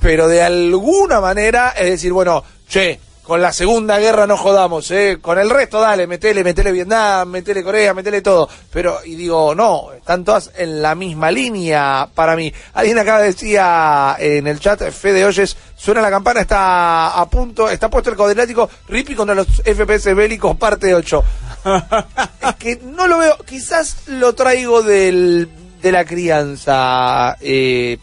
Pero 0.00 0.28
de 0.28 0.42
alguna 0.42 1.20
manera, 1.20 1.70
es 1.70 1.86
decir, 1.86 2.12
bueno, 2.12 2.44
che, 2.68 3.00
con 3.26 3.42
la 3.42 3.52
Segunda 3.52 3.98
Guerra 3.98 4.26
no 4.28 4.36
jodamos, 4.36 4.88
¿eh? 4.92 5.18
Con 5.20 5.36
el 5.38 5.50
resto, 5.50 5.80
dale, 5.80 6.06
metele, 6.06 6.44
metele 6.44 6.70
Vietnam, 6.70 7.28
metele 7.28 7.64
Corea, 7.64 7.92
metele 7.92 8.22
todo. 8.22 8.48
Pero, 8.72 8.98
y 9.04 9.16
digo, 9.16 9.52
no, 9.52 9.92
están 9.96 10.24
todas 10.24 10.52
en 10.56 10.80
la 10.80 10.94
misma 10.94 11.32
línea 11.32 12.08
para 12.14 12.36
mí. 12.36 12.52
Alguien 12.74 12.98
acá 13.00 13.18
decía 13.18 14.14
en 14.20 14.46
el 14.46 14.60
chat, 14.60 14.80
Fede 14.92 15.24
Oyes, 15.24 15.56
suena 15.74 16.00
la 16.00 16.10
campana, 16.10 16.42
está 16.42 17.18
a 17.20 17.28
punto, 17.28 17.68
está 17.68 17.90
puesto 17.90 18.10
el 18.10 18.16
cuadriláttico, 18.16 18.70
Rippy 18.88 19.16
contra 19.16 19.34
los 19.34 19.48
FPS 19.48 20.14
bélicos, 20.14 20.56
parte 20.56 20.94
8. 20.94 21.24
es 22.48 22.54
que 22.54 22.76
no 22.76 23.08
lo 23.08 23.18
veo, 23.18 23.38
quizás 23.44 24.06
lo 24.06 24.36
traigo 24.36 24.82
del, 24.82 25.48
de 25.82 25.90
la 25.90 26.04
crianza. 26.04 27.36
Eh, 27.40 27.98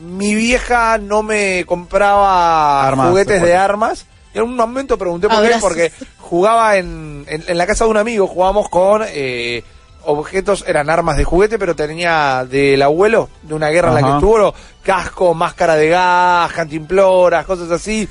mi 0.00 0.36
vieja 0.36 0.98
no 0.98 1.24
me 1.24 1.64
compraba 1.66 2.86
Armas, 2.86 3.08
juguetes 3.08 3.42
de 3.42 3.56
armas. 3.56 4.06
En 4.34 4.42
un 4.42 4.56
momento 4.56 4.96
pregunté 4.98 5.26
por 5.28 5.36
Ah, 5.38 5.40
qué, 5.42 5.48
gracias. 5.48 5.62
porque 5.62 5.92
jugaba 6.18 6.76
en, 6.76 7.24
en, 7.28 7.44
en 7.46 7.58
la 7.58 7.66
casa 7.66 7.84
de 7.84 7.90
un 7.90 7.96
amigo, 7.96 8.26
jugábamos 8.26 8.68
con 8.68 9.02
eh, 9.08 9.62
objetos, 10.04 10.64
eran 10.66 10.88
armas 10.90 11.16
de 11.16 11.24
juguete, 11.24 11.58
pero 11.58 11.74
tenía 11.74 12.46
del 12.48 12.80
abuelo, 12.82 13.28
de 13.42 13.54
una 13.54 13.68
guerra 13.68 13.88
en 13.88 13.94
la 13.94 14.00
que 14.00 14.06
Ajá. 14.08 14.16
estuvo, 14.16 14.54
casco, 14.82 15.34
máscara 15.34 15.76
de 15.76 15.88
gas, 15.88 16.52
cantimploras, 16.52 17.44
cosas 17.46 17.70
así. 17.70 18.08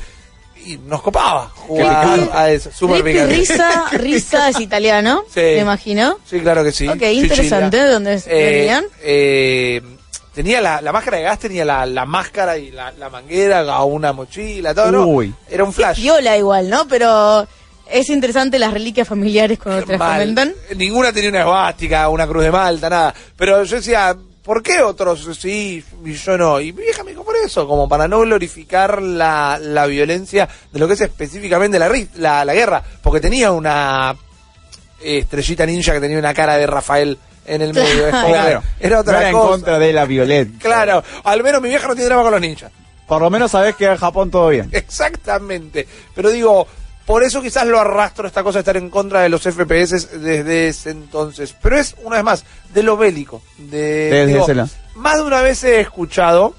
Y 0.65 0.77
nos 0.79 1.01
copaba 1.01 1.49
jugar 1.55 2.29
a 2.33 2.49
eso. 2.49 2.69
Risa, 2.91 3.85
Risa 3.91 4.49
es 4.49 4.59
italiano, 4.59 5.23
Sí. 5.33 5.39
me 5.39 5.59
imagino. 5.59 6.17
Sí, 6.25 6.39
claro 6.41 6.61
que 6.63 6.71
sí. 6.73 6.87
Ok, 6.89 7.01
interesante, 7.03 7.77
¿de 7.77 7.87
dónde 7.87 8.21
venían? 8.27 8.83
eh, 8.83 9.56
tenía 10.37 10.61
la, 10.61 10.83
la 10.83 10.91
máscara 10.91 11.17
de 11.17 11.23
gas, 11.23 11.39
tenía 11.39 11.65
la, 11.65 11.83
la 11.87 12.05
máscara 12.05 12.59
y 12.59 12.69
la, 12.69 12.91
la 12.91 13.09
manguera, 13.09 13.83
una 13.83 14.13
mochila, 14.13 14.71
todo, 14.75 14.91
¿no? 14.91 15.07
Uy. 15.07 15.33
Era 15.49 15.63
un 15.63 15.73
flash. 15.73 15.97
Viola 15.97 16.37
igual, 16.37 16.69
¿no? 16.69 16.87
Pero 16.87 17.47
es 17.89 18.07
interesante 18.09 18.59
las 18.59 18.71
reliquias 18.71 19.07
familiares 19.07 19.57
cuando 19.57 19.83
te 19.83 19.97
las 19.97 20.11
comentan. 20.11 20.53
Ninguna 20.75 21.11
tenía 21.11 21.31
una 21.31 21.39
esvástica, 21.39 22.07
una 22.09 22.27
cruz 22.27 22.43
de 22.43 22.51
Malta, 22.51 22.87
nada. 22.87 23.15
Pero 23.35 23.63
yo 23.63 23.77
decía, 23.77 24.15
¿por 24.43 24.61
qué 24.61 24.83
otros 24.83 25.27
sí 25.39 25.83
y 26.05 26.13
yo 26.13 26.37
no? 26.37 26.61
Y 26.61 26.71
mi 26.71 26.83
vieja 26.83 27.03
me 27.03 27.09
dijo 27.09 27.23
por 27.23 27.35
eso, 27.35 27.67
como 27.67 27.89
para 27.89 28.07
no 28.07 28.19
glorificar 28.19 29.01
la, 29.01 29.57
la 29.59 29.87
violencia 29.87 30.47
de 30.71 30.79
lo 30.79 30.87
que 30.87 30.93
es 30.93 31.01
específicamente 31.01 31.79
la, 31.79 31.91
la, 32.17 32.45
la 32.45 32.53
guerra. 32.53 32.83
Porque 33.01 33.21
tenía 33.21 33.51
una 33.51 34.15
estrellita 35.01 35.65
ninja 35.65 35.93
que 35.93 35.99
tenía 35.99 36.19
una 36.19 36.35
cara 36.35 36.57
de 36.57 36.67
Rafael 36.67 37.17
en 37.47 37.61
el 37.61 37.73
medio. 37.73 38.07
Es 38.07 38.13
como 38.13 38.27
que 38.27 38.33
Claro. 38.33 38.63
Era 38.79 38.99
otra 38.99 39.13
No 39.13 39.19
era 39.19 39.29
en 39.29 39.35
contra 39.35 39.79
de 39.79 39.93
la 39.93 40.05
violencia. 40.05 40.59
Claro, 40.59 41.03
al 41.23 41.43
menos 41.43 41.61
mi 41.61 41.69
vieja 41.69 41.87
no 41.87 41.95
tiene 41.95 42.07
drama 42.07 42.23
con 42.23 42.31
los 42.31 42.41
ninjas. 42.41 42.71
Por 43.07 43.21
lo 43.21 43.29
menos 43.29 43.51
sabés 43.51 43.75
que 43.75 43.85
en 43.85 43.97
Japón 43.97 44.29
todo 44.29 44.49
bien. 44.49 44.69
Exactamente. 44.73 45.87
Pero 46.13 46.29
digo, 46.29 46.67
por 47.05 47.23
eso 47.23 47.41
quizás 47.41 47.65
lo 47.65 47.79
arrastro 47.79 48.27
esta 48.27 48.43
cosa 48.43 48.57
de 48.57 48.61
estar 48.61 48.75
en 48.75 48.89
contra 48.89 49.21
de 49.21 49.29
los 49.29 49.41
FPS 49.41 50.19
desde 50.21 50.67
ese 50.67 50.89
entonces. 50.89 51.55
Pero 51.61 51.79
es, 51.79 51.95
una 52.03 52.17
vez 52.17 52.25
más, 52.25 52.43
de 52.73 52.83
lo 52.83 52.97
bélico. 52.97 53.41
De, 53.57 54.09
Desde 54.11 54.25
digo, 54.27 54.43
ese 54.43 54.55
lado. 54.55 54.69
más 54.95 55.15
de 55.15 55.21
una 55.23 55.41
vez 55.41 55.63
he 55.63 55.79
escuchado, 55.79 56.53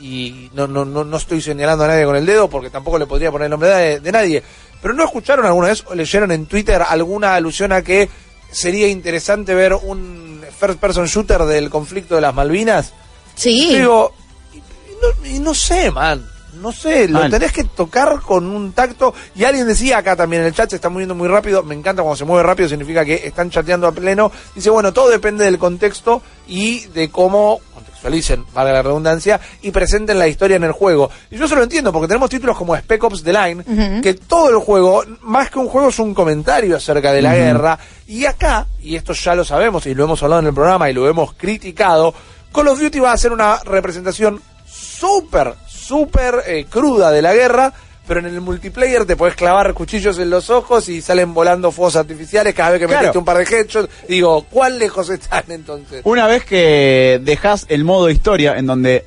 y 0.00 0.48
no, 0.54 0.68
no, 0.68 0.84
no, 0.84 1.02
no 1.02 1.16
estoy 1.16 1.42
señalando 1.42 1.84
a 1.84 1.88
nadie 1.88 2.04
con 2.04 2.14
el 2.14 2.24
dedo 2.24 2.48
porque 2.48 2.70
tampoco 2.70 3.00
le 3.00 3.06
podría 3.06 3.32
poner 3.32 3.46
el 3.46 3.50
nombre 3.50 3.68
de, 3.68 3.98
de 3.98 4.12
nadie, 4.12 4.42
pero 4.80 4.94
¿no 4.94 5.04
escucharon 5.04 5.44
alguna 5.44 5.68
vez 5.68 5.82
o 5.88 5.94
leyeron 5.96 6.30
en 6.30 6.46
Twitter 6.46 6.80
alguna 6.88 7.34
alusión 7.34 7.72
a 7.72 7.82
que 7.82 8.08
sería 8.50 8.88
interesante 8.88 9.54
ver 9.54 9.74
un 9.74 10.42
first 10.58 10.78
person 10.78 11.06
shooter 11.06 11.44
del 11.44 11.70
conflicto 11.70 12.14
de 12.14 12.20
las 12.20 12.34
Malvinas? 12.34 12.92
Sí. 13.34 13.76
Digo, 13.76 14.12
y, 14.52 14.56
y 14.56 14.62
no, 15.00 15.26
y 15.36 15.38
no 15.38 15.54
sé, 15.54 15.90
man. 15.90 16.28
No 16.60 16.72
sé, 16.72 17.06
lo 17.08 17.28
tenés 17.30 17.52
que 17.52 17.62
tocar 17.64 18.20
con 18.20 18.46
un 18.46 18.72
tacto. 18.72 19.14
Y 19.36 19.44
alguien 19.44 19.66
decía 19.66 19.98
acá 19.98 20.16
también 20.16 20.42
en 20.42 20.48
el 20.48 20.54
chat, 20.54 20.70
se 20.70 20.76
está 20.76 20.88
moviendo 20.88 21.14
muy 21.14 21.28
rápido. 21.28 21.62
Me 21.62 21.74
encanta 21.74 22.02
cuando 22.02 22.16
se 22.16 22.24
mueve 22.24 22.42
rápido, 22.42 22.68
significa 22.68 23.04
que 23.04 23.26
están 23.26 23.50
chateando 23.50 23.86
a 23.86 23.92
pleno. 23.92 24.32
Dice, 24.54 24.70
bueno, 24.70 24.92
todo 24.92 25.08
depende 25.08 25.44
del 25.44 25.58
contexto 25.58 26.22
y 26.48 26.86
de 26.86 27.10
cómo 27.10 27.60
contextualicen, 27.98 28.46
valga 28.54 28.72
la 28.72 28.82
redundancia, 28.82 29.40
y 29.62 29.70
presenten 29.70 30.18
la 30.18 30.28
historia 30.28 30.56
en 30.56 30.64
el 30.64 30.72
juego. 30.72 31.10
Y 31.30 31.36
yo 31.36 31.48
se 31.48 31.56
lo 31.56 31.62
entiendo, 31.62 31.92
porque 31.92 32.08
tenemos 32.08 32.30
títulos 32.30 32.56
como 32.56 32.76
Spec 32.76 33.02
Ops 33.02 33.22
The 33.22 33.32
Line, 33.32 34.00
que 34.00 34.14
todo 34.14 34.50
el 34.50 34.58
juego, 34.58 35.04
más 35.22 35.50
que 35.50 35.58
un 35.58 35.68
juego, 35.68 35.88
es 35.88 35.98
un 35.98 36.14
comentario 36.14 36.76
acerca 36.76 37.12
de 37.12 37.22
la 37.22 37.34
guerra. 37.34 37.78
Y 38.06 38.24
acá, 38.24 38.66
y 38.82 38.96
esto 38.96 39.12
ya 39.12 39.34
lo 39.34 39.44
sabemos 39.44 39.86
y 39.86 39.94
lo 39.94 40.04
hemos 40.04 40.22
hablado 40.22 40.40
en 40.40 40.48
el 40.48 40.54
programa 40.54 40.88
y 40.88 40.94
lo 40.94 41.08
hemos 41.08 41.34
criticado, 41.34 42.14
Call 42.52 42.68
of 42.68 42.80
Duty 42.80 43.00
va 43.00 43.12
a 43.12 43.18
ser 43.18 43.32
una 43.32 43.58
representación 43.64 44.40
súper, 44.66 45.54
súper 45.66 46.42
eh, 46.46 46.66
cruda 46.68 47.10
de 47.10 47.22
la 47.22 47.34
guerra, 47.34 47.72
pero 48.08 48.20
en 48.20 48.26
el 48.26 48.40
multiplayer 48.40 49.04
te 49.04 49.14
puedes 49.14 49.36
clavar 49.36 49.72
cuchillos 49.74 50.18
en 50.18 50.30
los 50.30 50.48
ojos 50.50 50.88
y 50.88 51.00
salen 51.02 51.34
volando 51.34 51.70
fuegos 51.70 51.94
artificiales 51.96 52.54
cada 52.54 52.70
vez 52.70 52.80
que 52.80 52.86
Claro. 52.86 53.00
metiste 53.02 53.18
un 53.18 53.24
par 53.24 53.36
de 53.38 53.44
headshots. 53.44 53.88
Digo, 54.08 54.42
¿cuán 54.50 54.78
lejos 54.78 55.10
están 55.10 55.44
entonces? 55.48 56.00
Una 56.04 56.26
vez 56.26 56.44
que 56.44 57.20
dejas 57.22 57.66
el 57.68 57.84
modo 57.84 58.10
historia, 58.10 58.56
en 58.58 58.66
donde 58.66 59.04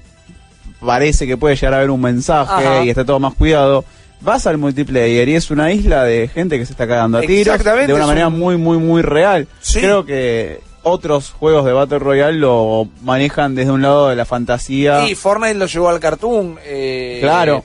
parece 0.80 1.28
que 1.28 1.38
puede 1.38 1.56
llegar 1.56 1.74
a 1.74 1.78
haber 1.78 1.90
un 1.92 2.02
mensaje 2.02 2.52
Ajá. 2.68 2.84
y 2.86 2.90
está 2.90 3.06
todo 3.06 3.20
más 3.20 3.34
cuidado, 3.36 3.84
vas 4.22 4.48
al 4.48 4.58
multiplayer 4.58 5.28
y 5.30 5.36
es 5.36 5.52
una 5.52 5.72
isla 5.72 6.04
de 6.04 6.28
gente 6.28 6.58
que 6.58 6.66
se 6.66 6.74
está 6.74 6.88
cagando 6.88 7.18
a 7.18 7.22
tiros 7.22 7.58
de 7.64 7.94
una 7.94 8.08
manera 8.08 8.28
un- 8.28 8.40
muy, 8.40 8.58
muy, 8.58 8.78
muy 8.78 9.02
real. 9.02 9.48
Sí. 9.62 9.80
Creo 9.80 10.06
que 10.06 10.60
otros 10.84 11.30
juegos 11.30 11.66
de 11.66 11.74
Battle 11.74 12.00
Royale 12.00 12.38
lo 12.38 12.88
manejan 13.04 13.54
desde 13.54 13.72
un 13.72 13.84
lado 13.84 14.10
de 14.10 14.16
la 14.16 14.26
fantasía. 14.26 15.08
Y 15.08 15.14
Fortnite 15.16 15.54
lo 15.56 15.68
llevó 15.68 15.90
al 15.90 16.00
cartoon. 16.00 16.58
Eh, 16.64 17.20
Claro. 17.22 17.64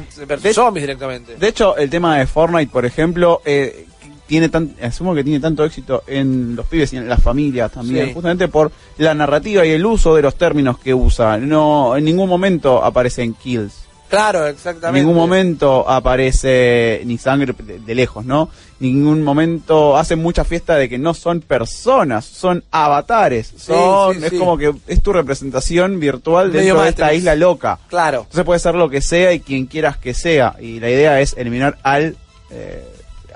De- 0.00 0.52
Zombies 0.54 0.82
directamente. 0.84 1.36
De 1.36 1.48
hecho, 1.48 1.76
el 1.76 1.88
tema 1.90 2.18
de 2.18 2.26
Fortnite, 2.26 2.70
por 2.72 2.84
ejemplo, 2.84 3.40
eh, 3.44 3.86
tiene 4.26 4.48
tan, 4.48 4.74
asumo 4.82 5.14
que 5.14 5.22
tiene 5.24 5.40
tanto 5.40 5.64
éxito 5.64 6.04
en 6.06 6.56
los 6.56 6.64
pibes 6.66 6.92
y 6.92 6.96
en 6.96 7.08
las 7.08 7.22
familias 7.22 7.70
también, 7.72 8.06
Sí. 8.08 8.14
justamente 8.14 8.48
por 8.48 8.72
la 8.98 9.14
narrativa 9.14 9.66
y 9.66 9.70
el 9.70 9.84
uso 9.84 10.14
de 10.14 10.22
los 10.22 10.36
términos 10.36 10.78
que 10.78 10.94
usa. 10.94 11.36
No, 11.36 11.96
en 11.96 12.04
ningún 12.04 12.28
momento 12.28 12.82
aparecen 12.82 13.34
kills. 13.34 13.74
claro, 14.08 14.46
En 14.46 14.52
exactamente. 14.54 15.00
ningún 15.00 15.16
momento 15.16 15.88
aparece 15.88 17.02
ni 17.06 17.16
sangre 17.18 17.54
de, 17.62 17.78
de 17.80 17.94
lejos, 17.94 18.24
¿no? 18.26 18.48
En 18.82 18.94
ningún 18.98 19.22
momento 19.22 19.96
hacen 19.96 20.18
mucha 20.20 20.42
fiesta 20.44 20.74
de 20.74 20.88
que 20.88 20.98
no 20.98 21.14
son 21.14 21.40
personas, 21.40 22.24
son 22.24 22.64
avatares. 22.72 23.52
Son, 23.56 24.14
sí, 24.18 24.24
es 24.24 24.30
sí. 24.30 24.38
como 24.38 24.58
que 24.58 24.74
es 24.88 25.00
tu 25.02 25.12
representación 25.12 26.00
virtual 26.00 26.48
Medio 26.48 26.60
dentro 26.74 26.82
de 26.82 26.88
esta 26.90 27.14
isla 27.14 27.36
loca. 27.36 27.78
Claro. 27.88 28.22
Entonces 28.22 28.44
puede 28.44 28.58
ser 28.58 28.74
lo 28.74 28.90
que 28.90 29.00
sea 29.00 29.32
y 29.32 29.38
quien 29.40 29.66
quieras 29.66 29.96
que 29.98 30.14
sea. 30.14 30.56
Y 30.60 30.80
la 30.80 30.90
idea 30.90 31.20
es 31.20 31.34
eliminar 31.38 31.78
al 31.84 32.16
eh, 32.50 32.84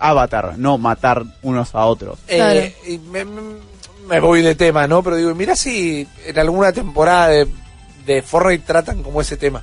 avatar, 0.01 0.55
no 0.59 0.79
matar 0.79 1.23
unos 1.43 1.75
a 1.77 1.87
otros. 1.87 2.19
Claro. 2.27 2.59
Eh, 2.61 2.75
y 2.89 2.99
me, 2.99 3.25
me- 3.25 3.43
me 4.09 4.21
voy 4.21 4.43
de 4.43 4.55
tema, 4.57 4.87
¿no? 4.89 5.03
Pero 5.03 5.17
digo, 5.17 5.35
mira 5.35 5.55
si 5.57 6.07
en 6.27 6.39
alguna 6.39 6.73
temporada 6.73 7.29
de, 7.29 7.47
de 8.05 8.23
Fortnite 8.23 8.65
tratan 8.67 9.03
como 9.03 9.21
ese 9.21 9.37
tema. 9.37 9.63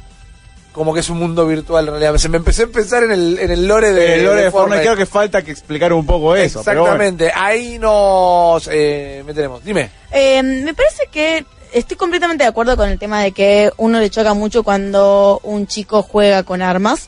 Como 0.73 0.93
que 0.93 0.99
es 0.99 1.09
un 1.09 1.19
mundo 1.19 1.47
virtual 1.47 1.85
en 1.85 1.91
realidad. 1.91 2.17
Se 2.17 2.27
me 2.29 2.37
empecé 2.37 2.63
a 2.63 2.67
pensar 2.67 3.03
en 3.03 3.11
el, 3.11 3.39
en 3.39 3.51
el 3.51 3.67
lore 3.67 3.93
de, 3.93 4.15
el 4.15 4.25
lore 4.25 4.39
de 4.39 4.43
de 4.45 4.51
Fortnite 4.51 4.81
creo 4.81 4.95
que 4.95 5.05
falta 5.05 5.41
que 5.41 5.51
explicar 5.51 5.93
un 5.93 6.05
poco 6.05 6.35
eso. 6.35 6.63
bueno. 6.63 6.81
Exactamente. 6.81 7.31
Ahí 7.33 7.77
nos 7.79 8.67
eh, 8.71 9.23
meteremos. 9.25 9.63
Dime. 9.63 9.91
Eh, 10.11 10.41
me 10.41 10.73
parece 10.73 11.07
que 11.11 11.45
estoy 11.71 11.95
completamente 11.95 12.43
de 12.43 12.49
acuerdo 12.49 12.75
con 12.75 12.89
el 12.89 12.99
tema 12.99 13.21
de 13.21 13.31
que 13.31 13.71
uno 13.77 13.99
le 13.99 14.09
choca 14.09 14.33
mucho 14.33 14.63
cuando 14.63 15.39
un 15.43 15.67
chico 15.67 16.01
juega 16.01 16.43
con 16.43 16.61
armas. 16.61 17.07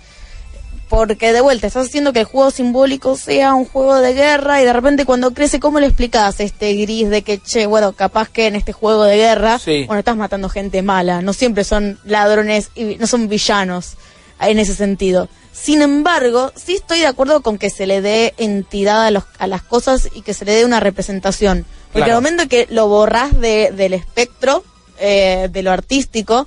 Porque 0.89 1.33
de 1.33 1.41
vuelta, 1.41 1.65
estás 1.67 1.87
haciendo 1.87 2.13
que 2.13 2.19
el 2.19 2.25
juego 2.25 2.51
simbólico 2.51 3.17
sea 3.17 3.55
un 3.55 3.65
juego 3.65 3.95
de 3.95 4.13
guerra 4.13 4.61
y 4.61 4.65
de 4.65 4.73
repente 4.73 5.03
cuando 5.05 5.31
crece, 5.31 5.59
¿cómo 5.59 5.79
le 5.79 5.87
explicas 5.87 6.39
este 6.39 6.73
gris 6.75 7.09
de 7.09 7.23
que, 7.23 7.39
che, 7.39 7.65
bueno, 7.65 7.93
capaz 7.93 8.29
que 8.29 8.45
en 8.45 8.55
este 8.55 8.71
juego 8.71 9.03
de 9.03 9.17
guerra, 9.17 9.57
Sí. 9.57 9.85
bueno, 9.87 9.99
estás 9.99 10.15
matando 10.15 10.47
gente 10.47 10.83
mala, 10.83 11.21
no 11.23 11.33
siempre 11.33 11.63
son 11.63 11.99
ladrones 12.05 12.69
y 12.75 12.97
no 12.97 13.07
son 13.07 13.27
villanos 13.27 13.93
en 14.39 14.59
ese 14.59 14.75
sentido. 14.75 15.27
Sin 15.51 15.81
embargo, 15.81 16.51
sí 16.55 16.75
estoy 16.75 16.99
de 16.99 17.07
acuerdo 17.07 17.41
con 17.41 17.57
que 17.57 17.69
se 17.71 17.87
le 17.87 18.01
dé 18.01 18.33
entidad 18.37 19.05
a, 19.05 19.11
los, 19.11 19.23
a 19.39 19.47
las 19.47 19.63
cosas 19.63 20.09
y 20.13 20.21
que 20.21 20.33
se 20.35 20.45
le 20.45 20.51
dé 20.53 20.65
una 20.65 20.79
representación. 20.81 21.65
Porque 21.93 22.05
Claro. 22.05 22.17
al 22.17 22.23
momento 22.23 22.47
que 22.47 22.67
lo 22.69 22.87
borras 22.89 23.39
de, 23.39 23.71
del 23.71 23.93
espectro 23.93 24.63
eh, 24.99 25.47
de 25.51 25.63
lo 25.63 25.71
artístico, 25.71 26.45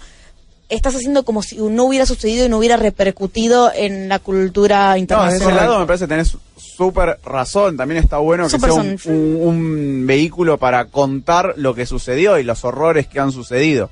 estás 0.69 0.95
haciendo 0.95 1.25
como 1.25 1.43
si 1.43 1.57
no 1.57 1.85
hubiera 1.85 2.05
sucedido 2.07 2.45
y 2.47 2.49
no 2.49 2.59
hubiera 2.59 2.77
repercutido 2.77 3.73
en 3.75 4.09
la 4.09 4.19
cultura 4.19 4.89
No, 4.89 4.93
de 4.95 4.99
internacional. 5.01 5.43
ese 5.49 5.55
lado 5.57 5.79
me 5.81 5.87
parece 5.87 6.05
que 6.05 6.09
tenés 6.09 6.37
súper 6.57 7.19
razón. 7.25 7.77
También 7.77 8.03
está 8.03 8.19
bueno 8.19 8.45
que 8.49 8.59
sea 8.59 8.73
un, 8.75 8.99
son- 8.99 9.15
un- 9.15 9.37
un 9.43 10.07
vehículo 10.07 10.59
para 10.59 10.85
contar 10.87 11.55
lo 11.57 11.75
que 11.75 11.87
sucedió 11.87 12.39
y 12.39 12.45
los 12.45 12.65
horrores 12.65 13.07
que 13.07 13.19
han 13.21 13.33
sucedido. 13.33 13.91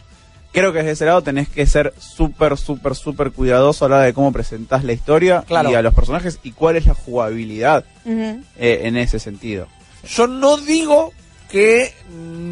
Creo 0.52 0.72
que 0.72 0.78
desde 0.78 0.92
ese 0.92 1.04
lado 1.06 1.22
tenés 1.22 1.48
que 1.48 1.66
ser 1.66 1.92
súper, 1.98 2.56
súper, 2.56 2.94
súper 2.94 3.30
cuidadoso 3.32 3.84
a 3.84 3.88
la 3.90 3.96
hora 3.96 4.04
de 4.06 4.14
cómo 4.14 4.32
presentás 4.32 4.84
la 4.84 4.92
historia 4.94 5.44
Claro. 5.46 5.70
y 5.70 5.74
a 5.74 5.82
los 5.82 5.92
personajes 5.92 6.38
y 6.42 6.52
cuál 6.52 6.76
es 6.76 6.86
la 6.86 6.94
jugabilidad 6.94 7.84
eh, 8.06 8.80
en 8.84 8.96
ese 8.96 9.18
sentido. 9.18 9.66
Yo 10.08 10.26
no 10.26 10.56
digo 10.56 11.12
que 11.56 11.94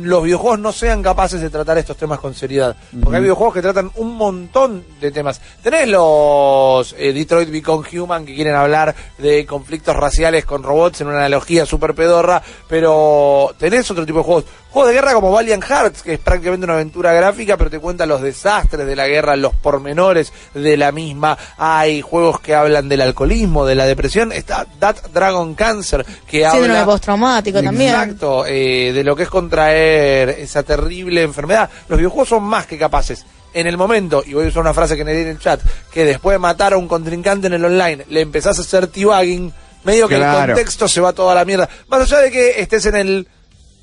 los 0.02 0.22
videojuegos 0.22 0.58
no 0.58 0.72
sean 0.72 1.02
capaces 1.02 1.38
de 1.38 1.50
tratar 1.50 1.76
estos 1.76 1.96
temas 1.96 2.18
con 2.20 2.34
seriedad. 2.34 2.74
Porque 3.02 3.16
hay 3.16 3.22
videojuegos 3.22 3.54
que 3.54 3.60
tratan 3.60 3.90
un 3.96 4.14
montón 4.16 4.82
de 4.98 5.10
temas. 5.10 5.42
Tenés 5.62 5.88
los 5.88 6.94
eh, 6.98 7.12
Detroit 7.12 7.50
Become 7.50 7.86
Human 7.98 8.24
que 8.24 8.34
quieren 8.34 8.54
hablar 8.54 8.94
de 9.18 9.44
conflictos 9.44 9.94
raciales 9.94 10.46
con 10.46 10.62
robots 10.62 11.02
en 11.02 11.08
una 11.08 11.18
analogía 11.18 11.66
súper 11.66 11.94
pedorra, 11.94 12.42
pero 12.66 13.54
tenés 13.58 13.90
otro 13.90 14.06
tipo 14.06 14.20
de 14.20 14.24
juegos. 14.24 14.44
Juegos 14.70 14.88
de 14.88 14.94
guerra 14.94 15.14
como 15.14 15.30
Valiant 15.30 15.62
Hearts, 15.62 16.02
que 16.02 16.14
es 16.14 16.18
prácticamente 16.18 16.64
una 16.64 16.74
aventura 16.74 17.12
gráfica, 17.12 17.56
pero 17.56 17.70
te 17.70 17.78
cuenta 17.78 18.06
los 18.06 18.20
desastres 18.20 18.84
de 18.84 18.96
la 18.96 19.06
guerra, 19.06 19.36
los 19.36 19.54
pormenores 19.54 20.32
de 20.52 20.76
la 20.76 20.90
misma. 20.90 21.38
Hay 21.58 22.00
juegos 22.00 22.40
que 22.40 22.56
hablan 22.56 22.88
del 22.88 23.02
alcoholismo, 23.02 23.64
de 23.64 23.76
la 23.76 23.86
depresión. 23.86 24.32
Está 24.32 24.66
That 24.80 24.96
Dragon 25.12 25.54
Cancer, 25.54 26.04
que 26.26 26.38
Síndrome 26.50 26.70
habla... 26.70 26.84
postraumático 26.86 27.62
también. 27.62 27.90
Exacto, 27.90 28.44
eh, 28.46 28.92
de 28.94 29.04
lo 29.04 29.16
que 29.16 29.24
es 29.24 29.28
contraer 29.28 30.30
esa 30.30 30.62
terrible 30.62 31.22
enfermedad. 31.22 31.68
Los 31.88 31.98
videojuegos 31.98 32.28
son 32.28 32.44
más 32.44 32.66
que 32.66 32.78
capaces. 32.78 33.26
En 33.52 33.66
el 33.66 33.76
momento, 33.76 34.22
y 34.26 34.34
voy 34.34 34.46
a 34.46 34.48
usar 34.48 34.62
una 34.62 34.74
frase 34.74 34.96
que 34.96 35.04
le 35.04 35.14
di 35.14 35.22
en 35.22 35.28
el 35.28 35.38
chat, 35.38 35.60
que 35.92 36.04
después 36.04 36.34
de 36.34 36.38
matar 36.38 36.72
a 36.72 36.76
un 36.76 36.88
contrincante 36.88 37.46
en 37.46 37.52
el 37.52 37.64
online, 37.64 38.04
le 38.08 38.20
empezás 38.20 38.58
a 38.58 38.62
hacer 38.62 38.88
t-bagging, 38.88 39.52
medio 39.84 40.08
que 40.08 40.16
el 40.16 40.24
contexto 40.24 40.88
se 40.88 41.00
va 41.00 41.12
toda 41.12 41.34
la 41.34 41.44
mierda. 41.44 41.68
Más 41.88 42.00
allá 42.00 42.22
de 42.22 42.30
que 42.30 42.60
estés 42.60 42.86
en 42.86 42.96
el 42.96 43.28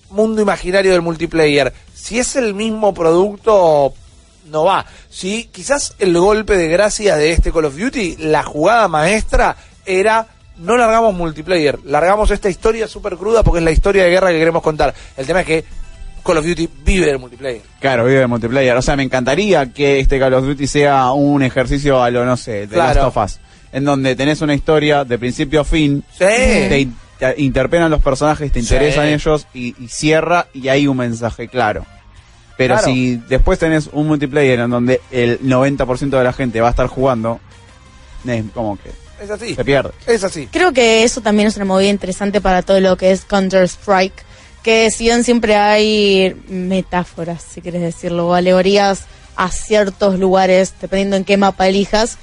mundo 0.09 0.41
imaginario 0.41 0.91
del 0.91 1.01
multiplayer, 1.01 1.73
si 1.93 2.19
es 2.19 2.35
el 2.35 2.53
mismo 2.53 2.93
producto, 2.93 3.93
no 4.45 4.65
va. 4.65 4.85
Si 5.09 5.45
quizás 5.45 5.95
el 5.99 6.17
golpe 6.17 6.57
de 6.57 6.67
gracia 6.67 7.15
de 7.15 7.31
este 7.31 7.51
Call 7.51 7.65
of 7.65 7.77
Duty, 7.77 8.17
la 8.17 8.43
jugada 8.43 8.87
maestra 8.87 9.55
era 9.85 10.27
no 10.58 10.77
largamos 10.77 11.13
multiplayer, 11.13 11.79
largamos 11.86 12.29
esta 12.31 12.50
historia 12.50 12.88
súper 12.88 13.15
cruda 13.17 13.43
porque 13.43 13.60
es 13.60 13.65
la 13.65 13.72
historia 13.72 14.03
de 14.03 14.10
guerra 14.10 14.29
que 14.31 14.39
queremos 14.39 14.62
contar. 14.62 14.93
El 15.17 15.25
tema 15.25 15.41
es 15.41 15.46
que 15.48 15.65
Call 16.24 16.38
of 16.38 16.46
Duty 16.46 16.70
vive 16.86 17.08
del 17.08 17.17
multiplayer. 17.20 17.62
Claro, 17.79 18.05
vive 18.05 18.20
de 18.20 18.27
multiplayer. 18.27 18.75
O 18.77 18.81
sea, 18.81 18.96
me 18.96 19.03
encantaría 19.03 19.72
que 19.74 20.00
este 20.00 20.20
Call 20.20 20.34
of 20.36 20.46
Duty 20.46 20.67
sea 20.67 21.12
un 21.13 21.41
ejercicio 21.41 22.01
a 22.03 22.12
lo, 22.12 22.25
no 22.25 22.38
sé, 22.38 22.67
de 22.67 22.67
Claro. 22.67 23.01
Last 23.03 23.17
of 23.17 23.24
Us. 23.25 23.39
En 23.72 23.86
donde 23.86 24.15
tenés 24.15 24.41
una 24.41 24.53
historia 24.53 25.03
de 25.03 25.17
principio 25.17 25.62
a 25.62 25.63
fin. 25.63 26.03
Sí. 26.12 26.20
Te, 26.25 26.79
in- 26.79 26.96
te 27.17 27.36
interpelan 27.41 27.89
los 27.89 28.01
personajes, 28.01 28.51
te 28.51 28.62
Sí. 28.62 28.65
interesan 28.74 29.08
ellos 29.08 29.48
y, 29.53 29.75
y 29.84 29.88
cierra 29.88 30.48
y 30.53 30.67
hay 30.67 30.86
un 30.88 30.98
mensaje 30.98 31.48
claro. 31.48 31.86
Pero 32.58 32.75
Claro. 32.75 32.86
si 32.91 33.15
después 33.27 33.58
tenés 33.58 33.89
un 33.93 34.05
multiplayer 34.08 34.60
en 34.60 34.70
donde 34.70 35.01
el 35.10 35.39
90% 35.41 36.17
de 36.17 36.24
la 36.24 36.34
gente 36.34 36.62
va 36.62 36.67
a 36.67 36.72
estar 36.72 36.86
jugando, 36.88 37.39
es 38.27 38.43
como 38.53 38.77
que 38.77 38.91
Es 39.21 39.29
así. 39.29 39.53
se 39.55 39.63
pierde. 39.63 39.91
Es 40.07 40.23
así. 40.23 40.47
Creo 40.51 40.73
que 40.73 41.03
eso 41.03 41.21
también 41.21 41.47
es 41.47 41.55
una 41.55 41.65
movida 41.65 41.89
interesante 41.89 42.41
para 42.41 42.63
todo 42.63 42.79
lo 42.79 42.97
que 42.97 43.11
es 43.11 43.23
Counter-Strike, 43.25 44.25
que 44.63 44.89
si 44.89 45.05
bien 45.05 45.23
siempre 45.23 45.55
hay 45.55 46.35
metáforas, 46.47 47.43
si 47.43 47.61
quieres 47.61 47.81
decirlo, 47.81 48.29
o 48.29 48.33
alegorías 48.33 49.05
a 49.35 49.49
ciertos 49.51 50.19
lugares, 50.19 50.73
dependiendo 50.81 51.15
en 51.15 51.23
qué 51.23 51.37
mapa 51.37 51.67
elijas, 51.67 52.17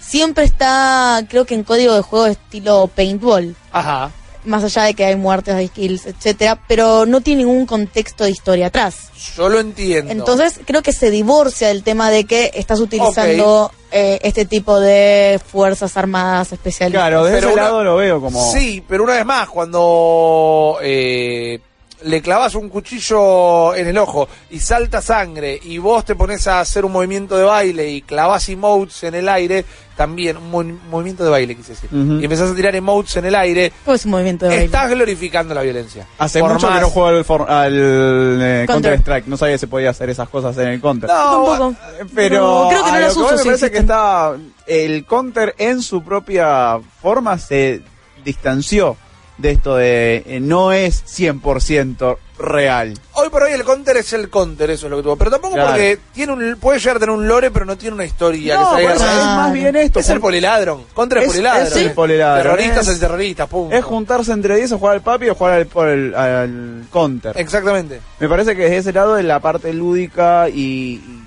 siempre 0.00 0.44
está, 0.44 1.24
creo 1.28 1.44
que 1.44 1.54
en 1.54 1.64
código 1.64 1.94
de 1.94 2.02
juego 2.02 2.26
estilo 2.26 2.88
paintball, 2.94 3.56
Ajá. 3.72 4.10
más 4.44 4.62
allá 4.64 4.84
de 4.84 4.94
que 4.94 5.04
hay 5.04 5.16
muertes, 5.16 5.54
hay 5.54 5.68
kills, 5.68 6.06
etcétera, 6.06 6.60
pero 6.68 7.06
no 7.06 7.20
tiene 7.20 7.44
ningún 7.44 7.66
contexto 7.66 8.24
de 8.24 8.30
historia 8.30 8.68
atrás. 8.68 9.10
Yo 9.36 9.48
lo 9.48 9.60
entiendo. 9.60 10.12
Entonces 10.12 10.60
creo 10.64 10.82
que 10.82 10.92
se 10.92 11.10
divorcia 11.10 11.68
del 11.68 11.82
tema 11.82 12.10
de 12.10 12.24
que 12.24 12.52
estás 12.54 12.80
utilizando 12.80 13.72
eh, 13.98 14.18
este 14.22 14.44
tipo 14.44 14.78
de 14.78 15.40
fuerzas 15.44 15.96
armadas 15.96 16.52
especiales. 16.52 16.94
Claro, 16.98 17.24
de 17.24 17.32
Pero 17.32 17.46
ese 17.48 17.54
una- 17.54 17.62
lado 17.64 17.82
lo 17.84 17.96
veo 17.96 18.20
como... 18.20 18.52
Sí, 18.52 18.84
pero 18.86 19.04
una 19.04 19.14
vez 19.14 19.24
más, 19.24 19.48
cuando 19.48 20.78
eh, 20.82 21.60
le 22.02 22.20
clavas 22.20 22.54
un 22.54 22.68
cuchillo 22.68 23.74
en 23.74 23.86
el 23.88 23.96
ojo 23.98 24.28
y 24.50 24.60
salta 24.60 25.00
sangre 25.00 25.58
y 25.62 25.78
vos 25.78 26.04
te 26.04 26.14
pones 26.14 26.46
a 26.46 26.60
hacer 26.60 26.84
un 26.84 26.92
movimiento 26.92 27.36
de 27.36 27.44
baile 27.44 27.88
y 27.90 28.02
clavas 28.02 28.48
emotes 28.50 29.02
en 29.04 29.14
el 29.14 29.28
aire, 29.28 29.64
también 29.96 30.36
un 30.36 30.50
mo- 30.50 30.78
movimiento 30.90 31.24
de 31.24 31.30
baile, 31.30 31.54
quise 31.56 31.70
decir, 31.72 31.88
y 31.92 32.22
empezás 32.22 32.50
a 32.50 32.54
tirar 32.54 32.76
emotes 32.76 33.16
en 33.16 33.24
el 33.24 33.34
aire, 33.34 33.72
Todo 33.84 33.94
es 33.94 34.04
un 34.04 34.10
movimiento 34.10 34.44
de 34.44 34.50
baile. 34.50 34.64
estás 34.66 34.90
glorificando 34.90 35.54
la 35.54 35.62
violencia. 35.62 36.06
Hace 36.18 36.40
Por 36.40 36.52
mucho 36.52 36.66
más- 36.66 36.76
que 36.76 36.82
no 36.82 36.90
juego 36.90 37.08
al, 37.08 37.24
for- 37.24 37.50
al 37.50 37.72
eh, 37.74 38.64
Counter. 38.66 38.66
Counter 38.66 38.94
Strike, 39.00 39.26
no 39.26 39.36
sabía 39.38 39.54
que 39.54 39.58
se 39.58 39.66
podía 39.66 39.90
hacer 39.90 40.10
esas 40.10 40.28
cosas 40.28 40.56
en 40.58 40.68
el 40.68 40.80
Counter. 40.82 41.08
No, 41.08 41.14
Tampoco. 41.46 41.74
Pero 42.14 42.40
No, 42.64 42.68
creo 42.68 42.84
que 42.84 42.92
no 42.92 43.00
las 43.00 43.16
uso, 43.16 43.36
me 43.36 43.44
parece 43.44 43.70
que 43.70 43.78
está 43.78 44.32
el 44.66 45.04
counter 45.06 45.54
en 45.56 45.80
su 45.80 46.02
propia 46.02 46.78
forma 47.00 47.38
se 47.38 47.80
distanció 48.24 48.96
de 49.38 49.50
esto 49.50 49.76
de 49.76 50.22
eh, 50.26 50.40
no 50.40 50.72
es 50.72 51.04
100% 51.06 52.16
real. 52.38 52.94
Hoy 53.14 53.28
por 53.30 53.42
hoy 53.42 53.52
el 53.52 53.64
counter 53.64 53.96
es 53.98 54.12
el 54.12 54.28
counter, 54.28 54.70
eso 54.70 54.86
es 54.86 54.90
lo 54.90 54.96
que 54.98 55.02
tuvo. 55.02 55.16
Pero 55.16 55.30
tampoco 55.30 55.54
Claro. 55.54 55.70
porque 55.70 55.98
tiene 56.14 56.32
un, 56.32 56.56
puede 56.60 56.78
llegar 56.78 56.96
a 56.96 57.00
tener 57.00 57.14
un 57.14 57.26
lore, 57.28 57.50
pero 57.50 57.64
no 57.64 57.76
tiene 57.78 57.94
una 57.94 58.04
historia. 58.04 58.56
No, 58.60 58.76
que 58.76 58.86
haya- 58.86 58.94
es 58.94 59.00
más 59.24 59.52
bien 59.52 59.76
esto. 59.76 60.00
Es 60.00 60.08
el 60.10 60.20
poliladron. 60.20 60.84
Contra 60.94 61.20
el 61.20 61.26
Es- 61.26 61.32
poliladron. 61.32 61.66
es 61.66 61.76
el 61.76 61.92
poliladron, 61.92 62.42
Terroristas 62.42 62.88
es- 62.88 62.94
el 62.94 63.00
terrorista, 63.00 63.46
pum. 63.46 63.72
Es 63.72 63.84
juntarse 63.84 64.32
entre 64.32 64.56
10 64.56 64.72
o 64.72 64.78
jugar 64.78 64.94
al 64.96 65.02
papi 65.02 65.28
o 65.30 65.34
jugar 65.34 65.52
al, 65.54 65.66
por 65.66 65.88
el- 65.88 66.14
al 66.14 66.84
counter. 66.90 67.32
Exactamente. 67.38 68.00
Me 68.20 68.28
parece 68.28 68.54
que 68.56 68.62
desde 68.64 68.76
ese 68.78 68.92
lado 68.92 69.14
de 69.14 69.22
la 69.22 69.40
parte 69.40 69.72
lúdica 69.72 70.48
y, 70.48 70.54
y- 71.02 71.22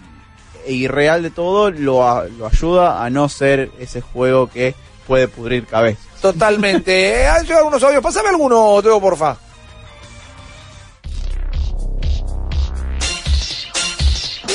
e 0.67 0.73
irreal 0.73 1.23
de 1.23 1.31
todo 1.31 1.71
lo, 1.71 2.23
lo 2.27 2.47
ayuda 2.47 3.03
a 3.03 3.09
no 3.09 3.29
ser 3.29 3.71
ese 3.79 4.01
juego 4.01 4.47
que 4.49 4.75
puede 5.07 5.27
pudrir 5.27 5.65
cabeza. 5.65 6.01
Totalmente. 6.21 7.21
Eh, 7.21 7.27
Han 7.27 7.43
llegado 7.43 7.59
algunos 7.59 7.83
audios. 7.83 8.03
Pásame 8.03 8.29
alguno, 8.29 8.81
Teo, 8.81 8.99
porfa. 8.99 9.37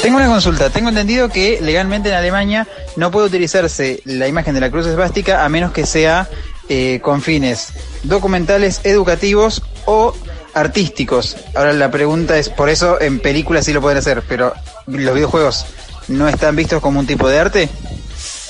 Tengo 0.03 0.19
una 0.19 0.29
consulta. 0.29 0.69
Tengo 0.69 0.91
entendido 0.91 1.31
que 1.31 1.61
legalmente 1.63 2.11
en 2.11 2.15
Alemania 2.15 2.69
no 2.97 3.11
puede 3.11 3.29
utilizarse 3.29 4.03
la 4.05 4.29
imagen 4.29 4.55
de 4.55 4.61
la 4.61 4.71
cruz 4.71 4.87
esvástica 4.87 5.45
a 5.45 5.49
menos 5.49 5.73
que 5.73 5.87
sea 5.87 6.29
eh, 6.69 7.01
con 7.03 7.23
fines 7.23 7.73
documentales, 8.03 8.83
educativos 8.85 9.63
o 9.87 10.15
artísticos. 10.53 11.39
Ahora 11.55 11.73
la 11.73 11.91
pregunta 11.91 12.37
es, 12.37 12.51
por 12.51 12.69
eso 12.69 13.01
en 13.01 13.19
películas 13.19 13.65
sí 13.65 13.73
lo 13.73 13.81
pueden 13.81 13.97
hacer, 13.97 14.23
pero 14.29 14.53
los 14.87 15.15
videojuegos 15.15 15.65
no 16.09 16.29
están 16.29 16.55
vistos 16.55 16.83
como 16.83 17.01
un 17.01 17.07
tipo 17.07 17.29
de 17.29 17.39
arte. 17.39 17.69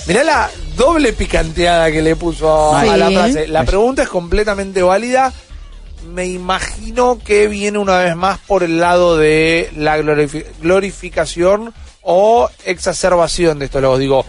Mirá 0.06 0.22
la 0.24 0.50
doble 0.76 1.12
picanteada 1.14 1.90
que 1.90 2.02
le 2.02 2.14
puso 2.16 2.74
a, 2.74 2.82
Sí. 2.82 2.88
a 2.88 2.96
la 2.96 3.10
frase. 3.10 3.48
La 3.48 3.64
pregunta 3.64 4.02
es 4.02 4.08
completamente 4.08 4.82
válida. 4.82 5.32
Me 6.12 6.26
imagino 6.26 7.18
que 7.24 7.48
viene 7.48 7.78
una 7.78 7.98
vez 7.98 8.14
más 8.14 8.38
por 8.40 8.62
el 8.62 8.78
lado 8.78 9.16
de 9.16 9.70
la 9.76 9.98
glorifi- 9.98 10.44
glorificación 10.60 11.72
o 12.02 12.50
exacerbación 12.66 13.58
de 13.58 13.64
esto. 13.64 13.80
Lo 13.80 13.96
digo, 13.96 14.26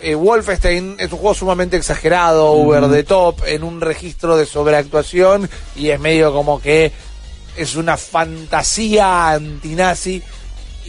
eh, 0.00 0.14
Wolfenstein 0.14 0.94
es 1.00 1.10
un 1.10 1.18
juego 1.18 1.34
sumamente 1.34 1.76
exagerado, 1.76 2.52
over 2.52 2.88
the 2.88 3.02
top, 3.02 3.42
en 3.46 3.64
un 3.64 3.80
registro 3.80 4.36
de 4.36 4.46
sobreactuación 4.46 5.50
y 5.74 5.88
es 5.90 5.98
medio 5.98 6.32
como 6.32 6.60
que 6.62 6.92
es 7.56 7.74
una 7.74 7.96
fantasía 7.96 9.30
antinazi 9.30 10.22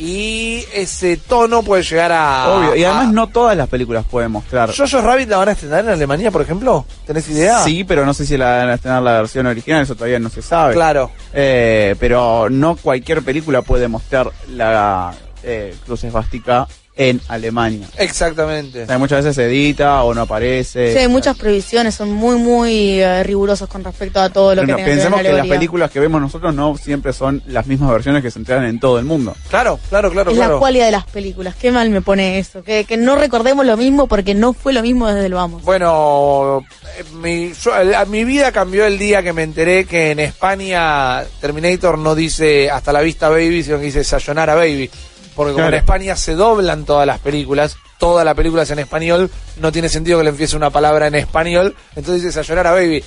y 0.01 0.63
ese 0.73 1.17
tono 1.17 1.61
puede 1.61 1.83
llegar 1.83 2.13
a... 2.13 2.47
Obvio. 2.47 2.75
Y 2.77 2.85
además 2.85 3.07
a- 3.07 3.11
no 3.11 3.27
todas 3.27 3.57
las 3.57 3.67
películas 3.67 4.05
pueden 4.09 4.31
mostrar. 4.31 4.69
¿Jojo's 4.73 5.03
Rabbit 5.03 5.27
la 5.27 5.37
van 5.37 5.49
a 5.49 5.51
estrenar 5.51 5.83
en 5.83 5.89
Alemania, 5.89 6.31
por 6.31 6.41
ejemplo? 6.41 6.85
¿Tenés 7.05 7.27
idea? 7.29 7.59
Sí, 7.63 7.83
pero 7.83 8.05
no 8.05 8.13
sé 8.13 8.25
si 8.25 8.37
la 8.37 8.59
van 8.59 8.69
a 8.69 8.73
estrenar 8.75 9.03
la 9.03 9.11
versión 9.19 9.45
original, 9.47 9.83
eso 9.83 9.95
todavía 9.95 10.17
no 10.19 10.29
se 10.29 10.41
sabe. 10.41 10.73
Claro. 10.73 11.11
Eh, 11.33 11.95
pero 11.99 12.49
no 12.49 12.77
cualquier 12.77 13.21
película 13.23 13.61
puede 13.61 13.89
mostrar 13.89 14.31
la 14.47 15.13
eh, 15.43 15.75
cruz 15.85 16.03
esvástica 16.05 16.65
en 17.01 17.21
Alemania. 17.29 17.87
Exactamente. 17.97 18.83
O 18.83 18.85
sea, 18.85 18.97
muchas 18.97 19.23
veces 19.23 19.33
se 19.37 19.45
edita 19.45 20.03
o 20.03 20.13
no 20.13 20.23
aparece. 20.23 20.91
Sí, 20.91 20.99
hay 20.99 21.07
muchas 21.07 21.37
prohibiciones, 21.37 21.95
son 21.95 22.11
muy, 22.11 22.35
muy 22.35 22.99
eh, 22.99 23.23
rigurosos 23.23 23.69
con 23.69 23.85
respecto 23.85 24.19
a 24.19 24.29
todo 24.29 24.53
lo 24.53 24.61
que 24.63 24.65
Pero 24.67 24.75
tenga 24.75 24.85
que 24.85 24.89
ver 24.91 24.97
pensemos 24.99 25.21
que 25.21 25.31
las 25.31 25.47
películas 25.47 25.91
que 25.91 25.99
vemos 26.01 26.19
nosotros 26.21 26.53
no 26.53 26.75
siempre 26.75 27.13
son 27.13 27.41
las 27.47 27.67
mismas 27.67 27.89
versiones 27.91 28.21
que 28.21 28.29
se 28.29 28.37
entregan 28.39 28.65
en 28.65 28.81
todo 28.81 28.99
el 28.99 29.05
mundo. 29.05 29.33
Claro, 29.49 29.79
claro, 29.87 30.11
claro, 30.11 30.31
Es 30.31 30.37
claro. 30.37 30.55
la 30.55 30.59
cualidad 30.59 30.85
de 30.87 30.91
las 30.91 31.05
películas. 31.05 31.55
Qué 31.55 31.71
mal 31.71 31.89
me 31.89 32.01
pone 32.01 32.37
eso. 32.37 32.63
Que, 32.63 32.83
que 32.83 32.97
no 32.97 33.15
recordemos 33.15 33.65
lo 33.65 33.77
mismo 33.77 34.07
porque 34.07 34.35
no 34.35 34.51
fue 34.51 34.73
lo 34.73 34.81
mismo 34.81 35.07
desde 35.07 35.25
el 35.27 35.33
vamos. 35.33 35.63
Bueno, 35.63 36.65
eh, 36.97 37.03
mi, 37.21 37.53
yo- 37.53 37.73
a- 37.73 38.03
mi 38.05 38.25
vida 38.25 38.51
cambió 38.51 38.85
el 38.85 38.99
día 38.99 39.23
que 39.23 39.31
me 39.31 39.43
enteré 39.43 39.85
que 39.85 40.11
en 40.11 40.19
España 40.19 41.23
Terminator 41.39 41.97
no 41.97 42.13
dice 42.13 42.69
hasta 42.69 42.91
la 42.91 42.99
vista 42.99 43.29
baby, 43.29 43.63
sino 43.63 43.77
que 43.79 43.85
dice 43.85 44.03
sayonara 44.03 44.55
baby. 44.55 44.89
Porque 45.35 45.53
como 45.53 45.63
Claro. 45.63 45.75
en 45.75 45.79
España 45.83 46.15
se 46.15 46.35
doblan 46.35 46.85
todas 46.85 47.05
las 47.07 47.19
películas, 47.19 47.77
toda 47.97 48.23
la 48.23 48.33
película 48.35 48.63
es 48.63 48.71
en 48.71 48.79
español, 48.79 49.29
no 49.57 49.71
tiene 49.71 49.89
sentido 49.89 50.17
que 50.17 50.23
le 50.25 50.29
empiece 50.31 50.55
una 50.55 50.69
palabra 50.69 51.07
en 51.07 51.15
español, 51.15 51.75
entonces 51.95 52.23
dice 52.23 52.33
sayonara 52.33 52.71
baby. 52.71 53.03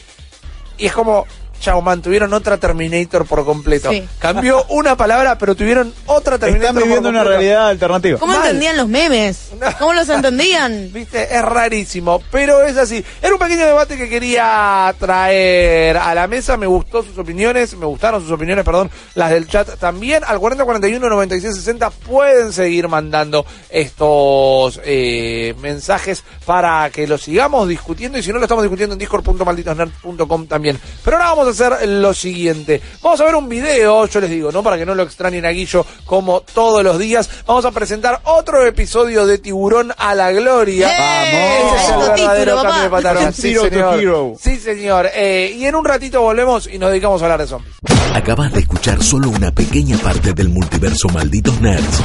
Y 0.78 0.86
es 0.86 0.92
como, 0.92 1.26
chao 1.62 1.80
man, 1.80 2.02
tuvieron 2.02 2.34
otra 2.34 2.58
Terminator 2.58 3.24
por 3.24 3.44
completo. 3.44 3.90
Sí. 3.90 4.06
Cambió 4.18 4.64
una 4.68 4.96
palabra, 4.96 5.38
pero 5.38 5.54
tuvieron 5.54 5.94
otra 6.06 6.36
Terminator 6.36 6.70
Están 6.70 6.74
por 6.74 6.82
viviendo 6.82 7.08
una 7.08 7.24
realidad 7.24 7.68
alternativa. 7.68 8.18
¿Cómo 8.18 8.32
Mal. 8.32 8.42
entendían 8.42 8.76
los 8.76 8.88
memes? 8.88 9.50
¿Cómo 9.78 9.92
los 9.92 10.08
entendían? 10.08 10.90
Viste, 10.92 11.34
es 11.34 11.42
rarísimo, 11.42 12.20
pero 12.32 12.62
es 12.62 12.76
así. 12.76 13.04
Era 13.22 13.32
un 13.32 13.38
pequeño 13.38 13.64
debate 13.64 13.96
que 13.96 14.08
quería 14.08 14.92
traer 14.98 15.96
a 15.96 16.14
la 16.14 16.26
mesa. 16.26 16.56
Me 16.56 16.66
gustó 16.66 17.04
sus 17.04 17.16
opiniones, 17.16 17.76
me 17.76 17.86
gustaron 17.86 18.20
sus 18.20 18.32
opiniones, 18.32 18.64
perdón, 18.64 18.90
las 19.14 19.30
del 19.30 19.46
chat 19.46 19.78
también. 19.78 20.24
Al 20.26 20.40
4041 20.40 21.08
96 21.08 21.54
60 21.54 21.90
pueden 21.90 22.52
seguir 22.52 22.88
mandando 22.88 23.46
estos 23.70 24.80
eh, 24.84 25.54
mensajes 25.60 26.24
para 26.44 26.90
que 26.90 27.06
los 27.06 27.22
sigamos 27.22 27.68
discutiendo. 27.68 28.18
Y 28.18 28.22
si 28.24 28.32
no, 28.32 28.38
lo 28.38 28.44
estamos 28.44 28.64
discutiendo 28.64 28.94
en 28.94 28.98
discord.malditosnerds.com 28.98 30.46
también. 30.48 30.78
Pero 31.04 31.16
ahora 31.18 31.30
vamos 31.30 31.48
a 31.48 31.51
hacer 31.52 31.88
lo 31.88 32.12
siguiente: 32.14 32.80
vamos 33.02 33.20
a 33.20 33.24
ver 33.24 33.34
un 33.34 33.48
video, 33.48 34.06
yo 34.06 34.20
les 34.20 34.30
digo, 34.30 34.50
¿no? 34.52 34.62
Para 34.62 34.76
que 34.78 34.86
no 34.86 34.94
lo 34.94 35.02
extrañen 35.02 35.44
a 35.46 35.50
Guillo 35.50 35.84
como 36.04 36.40
todos 36.40 36.82
los 36.82 36.98
días. 36.98 37.28
Vamos 37.46 37.64
a 37.64 37.70
presentar 37.70 38.20
otro 38.24 38.64
episodio 38.66 39.26
de 39.26 39.38
Tiburón 39.38 39.92
a 39.96 40.14
la 40.14 40.32
Gloria. 40.32 40.88
Ese 41.28 41.76
es 41.76 41.88
el 41.88 41.94
Alto 41.94 42.10
verdadero 42.12 42.52
título, 42.52 42.62
cambio 42.62 42.82
de 42.82 42.90
papá. 42.90 43.02
patrón. 43.02 43.22
From 43.22 43.32
Sí, 43.32 43.54
señor. 43.54 44.36
Sí, 44.40 44.56
señor. 44.58 45.10
Eh, 45.14 45.54
y 45.56 45.64
en 45.66 45.74
un 45.74 45.84
ratito 45.84 46.20
volvemos 46.22 46.66
y 46.66 46.78
nos 46.78 46.90
dedicamos 46.90 47.20
a 47.22 47.24
hablar 47.26 47.40
de 47.40 47.46
zombies. 47.46 47.74
Acabas 48.14 48.52
de 48.52 48.60
escuchar 48.60 49.02
solo 49.02 49.30
una 49.30 49.50
pequeña 49.52 49.96
parte 49.98 50.32
del 50.32 50.48
multiverso 50.48 51.08
Malditos 51.08 51.60
Nerds. 51.60 52.00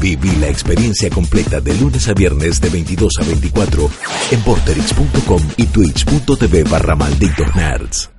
Viví 0.00 0.36
la 0.36 0.48
experiencia 0.48 1.08
completa 1.10 1.60
de 1.60 1.74
lunes 1.74 2.06
a 2.08 2.12
viernes 2.14 2.60
de 2.60 2.68
22 2.68 3.14
a 3.20 3.24
24 3.24 3.90
en 4.32 4.40
porterix.com 4.42 5.42
y 5.56 5.66
twitch.tv 5.66 6.64
barra 6.64 6.94
Malditos 6.96 7.54
Nerds. 7.56 8.15